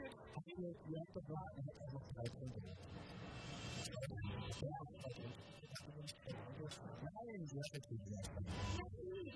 [0.00, 0.76] Bullshit.
[0.88, 2.60] Ihr habt doch noch drei Punkte.
[7.02, 8.30] Nein, du hast nicht gesagt.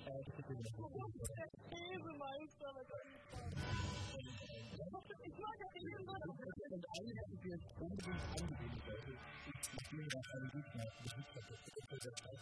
[0.05, 2.87] Der Käsemeister mit
[5.25, 6.17] Ich mag das nicht immer.
[6.71, 9.13] Und eigentlich hätte ich jetzt unbedingt angegeben sollte.
[9.77, 10.85] Ich bin da keine Gegner.
[11.03, 12.39] Das ist das Beste der Zeit.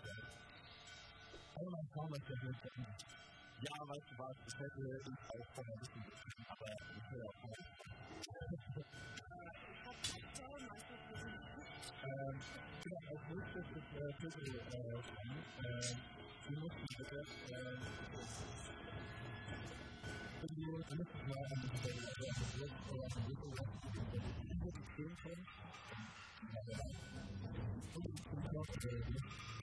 [1.55, 2.61] Aber man kann man ja nicht
[3.61, 7.43] Ja, weißt du was, ich hätte ich auch vorher wissen müssen, aber ich will auch
[7.43, 7.61] nicht.
[12.03, 12.35] Ähm,
[12.85, 15.30] ja, als nächstes ist äh, Vögel äh, dran.
[16.47, 17.77] Sie müssen bitte äh,
[20.41, 23.63] irgendwie mindestens mal an die Stelle, also an die Wurst oder an die Wurst,
[24.51, 25.45] die Sie stehen können.
[26.53, 26.80] Ja, ja.
[27.95, 29.62] Und ich bin noch, äh,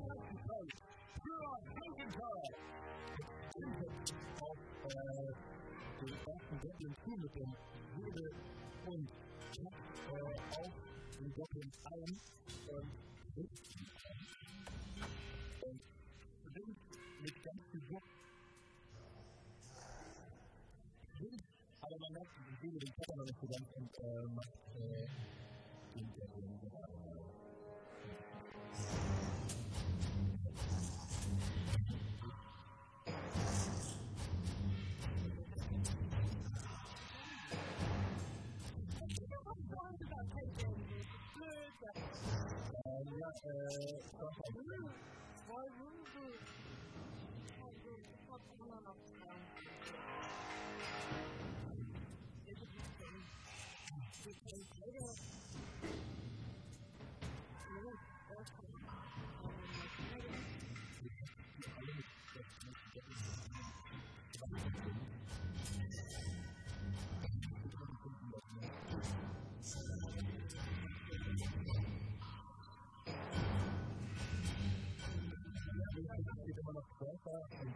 [4.40, 5.34] nochmal, nochmal.
[6.00, 7.50] den ersten Goblin zu mit dem
[7.96, 8.24] Würde
[8.86, 10.22] und äh,
[10.58, 10.72] auf
[11.18, 12.10] den Goblin ein
[12.66, 12.88] und
[16.54, 16.76] sind
[17.22, 18.04] mit ganz viel Druck
[21.20, 21.42] sind,
[21.80, 25.43] aber man merkt, die Seele den Körper noch nicht so ganz und macht
[45.46, 46.26] Zwei Hunde.
[47.60, 49.63] Also, ich hab immer noch zwei.
[76.96, 77.74] Stärker und in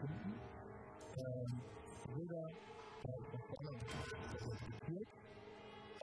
[0.00, 0.40] Kunden.
[1.18, 1.60] Ähm,
[2.14, 2.50] Bilder,
[3.02, 3.78] da ist das vorne
[4.80, 5.08] geführt.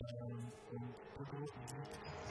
[0.01, 2.28] Ähm, und so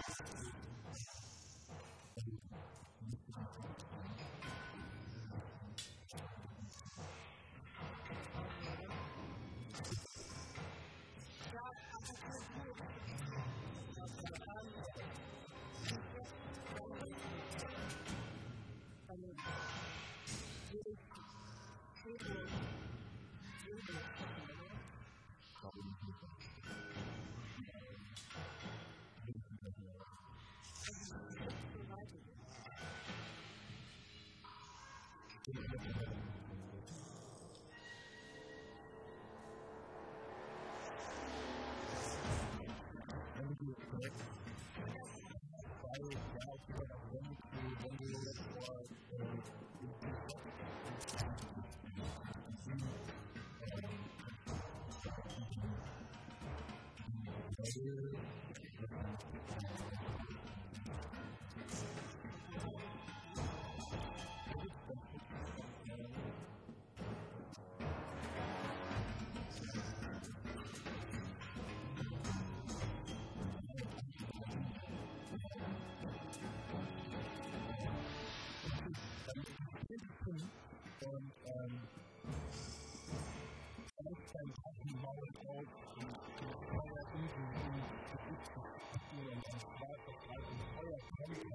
[22.09, 22.48] people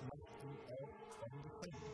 [1.63, 1.88] and,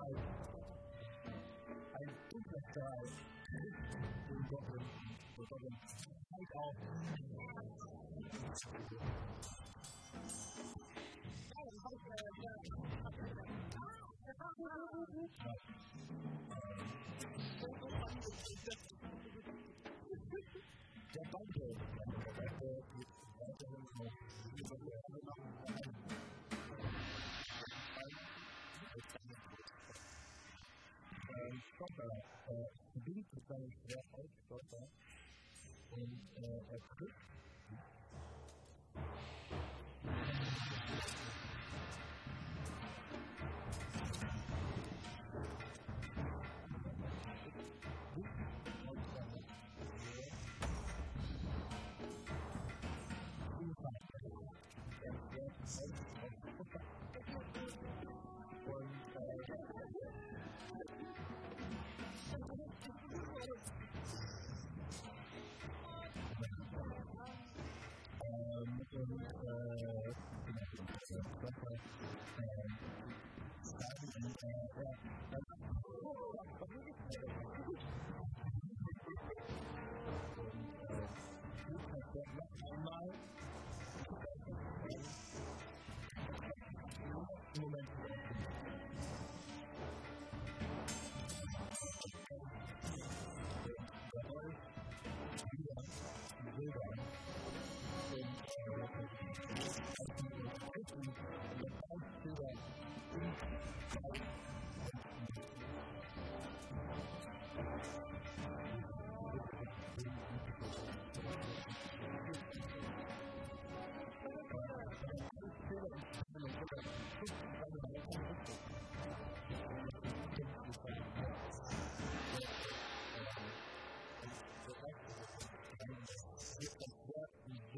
[0.00, 0.16] life.
[1.94, 1.98] I
[2.30, 3.12] think that uh, this
[4.30, 4.78] will go to
[5.38, 5.44] the
[6.38, 6.74] take off.
[21.12, 21.40] Get back.
[31.80, 32.22] Körper
[32.92, 34.86] bedingt sich seine Schwerheit, Körper,
[35.92, 36.60] und äh.
[69.00, 69.20] Thank
[77.58, 77.59] you.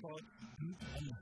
[0.02, 1.16] umsonst in Kirchen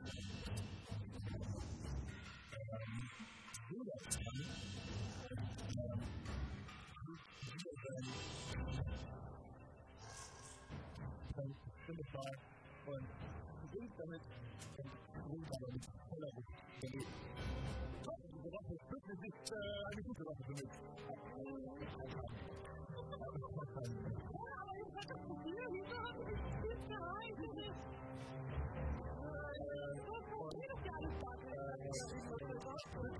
[11.36, 12.38] dann fall ich auf den Wasser.
[12.86, 13.06] Und
[13.80, 14.20] Vielen Dank.
[33.02, 33.19] you.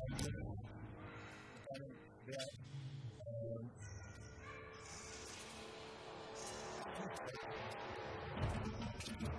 [0.07, 0.21] Thank
[9.21, 9.38] you.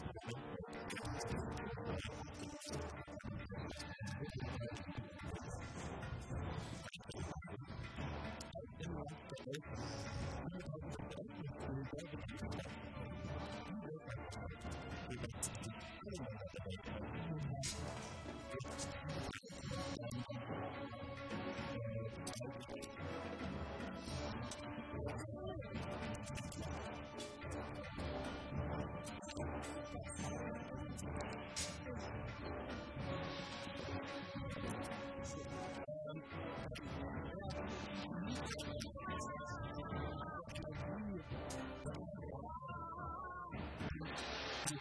[44.67, 44.79] Thank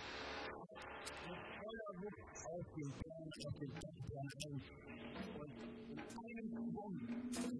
[7.44, 7.60] you.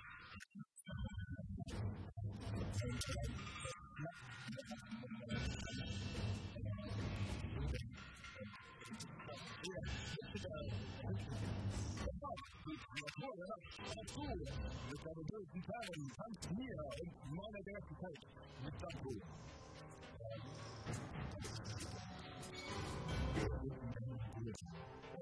[13.87, 14.39] Partout
[14.89, 18.27] mit seiner bösen Perlen tanzt mir und meiner ganzen Welt
[18.63, 19.19] mit Shampoo.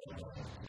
[0.09, 0.68] Thank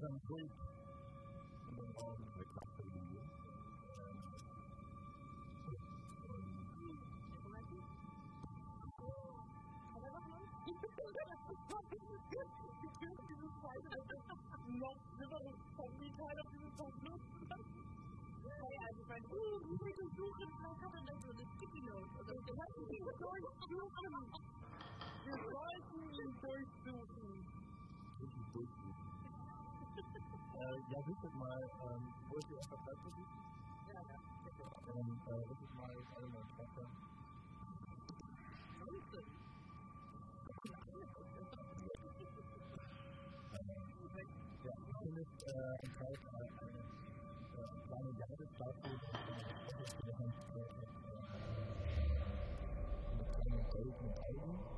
[0.00, 0.46] them great.
[0.46, 3.18] And then all of the company
[14.68, 17.18] and noch schlimmeres Kommentar auf diesem Problem.
[18.44, 21.80] Naja, also ich meine, uh, wie viel Besuche vielleicht hat er denn so eine Sticky
[21.88, 22.10] Note?
[22.18, 24.14] Oder wir hatten diese durchsuchen.
[25.24, 27.17] Wir sollten ihn durchsuchen.
[30.68, 33.32] jij doet het, maar um, word je echt uit precies?
[33.92, 34.16] Ja, ja.
[34.94, 36.88] En uh, dat is maar helemaal trekken.
[44.62, 45.42] Ja, ik vind het
[45.82, 48.98] een tijd uit een kleine jaren tijd voor
[50.04, 50.42] de mensen
[53.82, 54.77] die met beiden.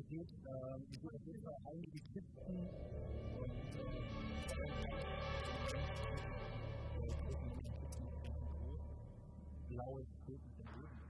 [0.00, 2.68] seht, ähm, ihr seht auf jeden Fall einige Kisten
[3.36, 3.52] und
[9.68, 11.02] blaues Töten im Leben.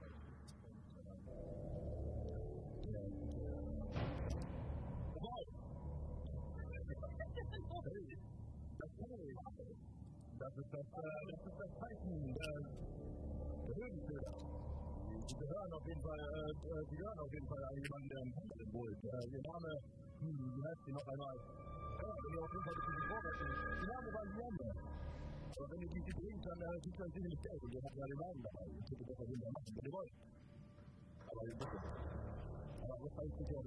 [10.39, 12.63] Das ist das, äh, das ist das Zeichen äh,
[13.65, 14.52] der Höhenbilder.
[15.23, 18.19] Die gehören auf jeden Fall, äh, äh, die gehören auf jeden Fall an jemanden, der
[18.23, 18.99] einen Handel holt.
[19.03, 19.71] Äh, ihr Name,
[20.19, 21.35] hm, wie heißt die noch einmal?
[21.39, 24.71] Ja, wenn ihr auf jeden Fall ein bisschen vorbereitet Die Name war Liander.
[25.53, 27.81] Aber wenn ihr die sie bringt, dann äh, gibt es dann sicherlich Geld und ihr
[27.87, 28.65] habt ja den Namen dabei.
[28.67, 30.13] Ihr könnt das auf jeden Fall machen, wenn ihr wollt.
[31.23, 31.71] Aber ihr es.
[32.83, 33.63] Aber das heißt nicht, das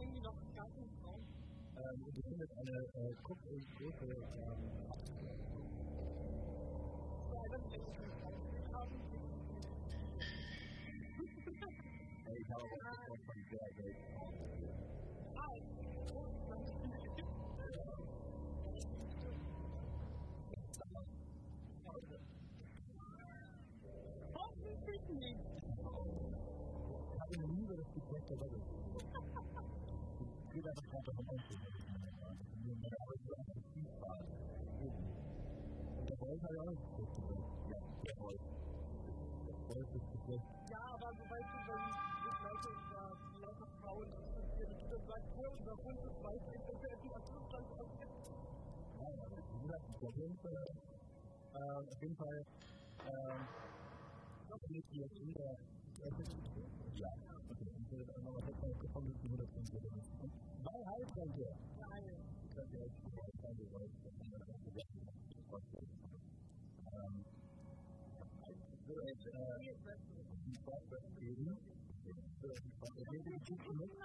[0.00, 1.22] irgendwie noch einen ganzen Raum.
[1.80, 3.56] Ähm, und ihr findet eine äh, große,
[7.40, 7.56] Good
[30.66, 32.42] ever have a moment in your life.
[32.60, 34.39] You never have a ceasefire.
[36.30, 37.26] Welt Ich dass ich.
[37.26, 38.38] Und ja auch nicht geworden.
[38.40, 39.50] Ja,
[39.90, 40.46] ist geflecht.
[40.70, 45.02] Ja, aber so weißt du, wenn die Leute, ja, die Leute Frauen interessieren, die das
[45.10, 48.10] sagt, oh, unser Hund ist weiß, ich denke, er ist was Russland passiert.
[49.00, 49.06] Ja,
[49.50, 50.66] wie gesagt, ich glaube, auf jeden Fall,
[51.50, 52.38] ähm, auf jeden Fall,
[53.10, 53.40] ähm,
[54.60, 55.56] findet ihr jetzt in der
[56.94, 57.10] ja,
[57.50, 58.42] okay, dann wird es nochmal
[58.78, 60.06] gekommen, dass die 105 oder was.
[60.64, 61.46] Bei Heiltränke.
[61.76, 62.04] Nein.
[62.54, 65.99] könnt ihr euch die Heiltränke wollt, das ist eine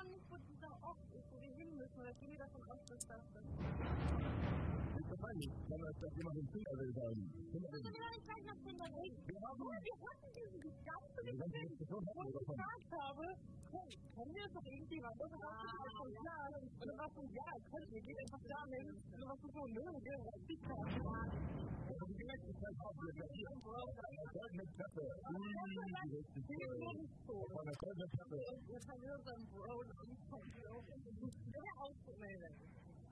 [0.06, 1.52] mich, wo dieser Ort ist, wo wir
[5.15, 7.15] Wahrscheinlich, weil er das jemandem zuhören soll.
[7.15, 7.63] Wir
[9.39, 11.39] haben wir hatten diesen Gedanken, den
[11.71, 13.23] ich gesagt habe,
[13.71, 15.15] hey, können wir das doch irgendwie was?
[15.15, 15.55] Und dann war
[15.95, 18.91] so, ja, und dann war so, ja, können wir, geht einfach dahin.
[18.91, 21.31] Und dann war so, nö, wir haben das nicht gemacht.
[21.95, 23.55] Und die nächste Zeit haben wir gleich hier.
[23.55, 25.03] Eine goldene Treppe.
[25.15, 25.47] Eine
[27.71, 28.35] goldene Treppe.
[28.67, 30.83] Wir verlieren unseren Brot und unseren Brot.
[30.91, 32.83] Das ist sehr auszumelden.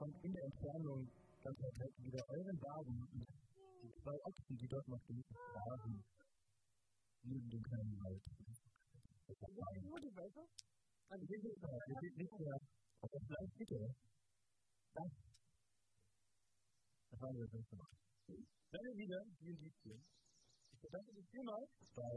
[0.00, 1.04] von in der Entfernung
[1.44, 3.28] ganz weit weg wieder euren Wagen und
[3.84, 6.04] die zwei Ochsen, die dort noch genug grasen,
[7.22, 8.22] neben dem kleinen Wald.
[9.84, 10.42] Nur die Wölfe?
[11.10, 12.56] Also, wir sind da, wir sind nicht mehr
[13.00, 13.80] auf der Fleischdicke.
[14.96, 15.10] Das,
[17.10, 17.92] das war das letzte Mal.
[18.72, 20.00] Dann wieder die Indizien.
[20.72, 22.14] Ich bedanke mich vielmals bei,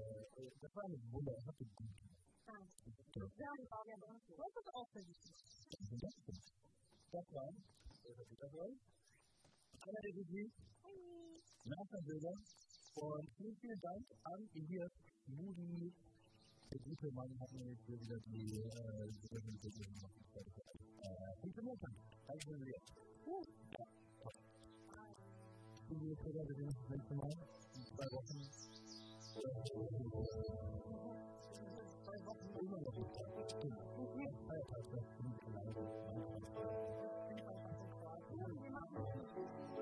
[0.00, 2.00] äh, das war eine Wunder, das hat gut gemacht.
[2.46, 4.24] Ja, die war ja bei uns.
[4.24, 5.34] Das ist auch sehr wichtig.
[6.00, 6.75] Das
[7.06, 7.54] Step one
[8.02, 8.74] is a delivery.
[9.86, 10.50] Alle Regie,
[11.64, 14.90] Nachbarbilder und vielen, vielen Dank an Elias
[15.30, 15.94] Moody.
[16.66, 18.58] Der gute Mann hat mir jetzt hier wieder die
[19.22, 20.18] Delivery gemacht.
[21.40, 21.94] Funktioniert dann.
[22.26, 22.80] Danke sehr.
[25.78, 27.30] Ich bin jetzt wieder gesehen, das letzte Mal.
[27.76, 28.40] In zwei Wochen.
[32.24, 32.38] Thank
[39.36, 39.75] you.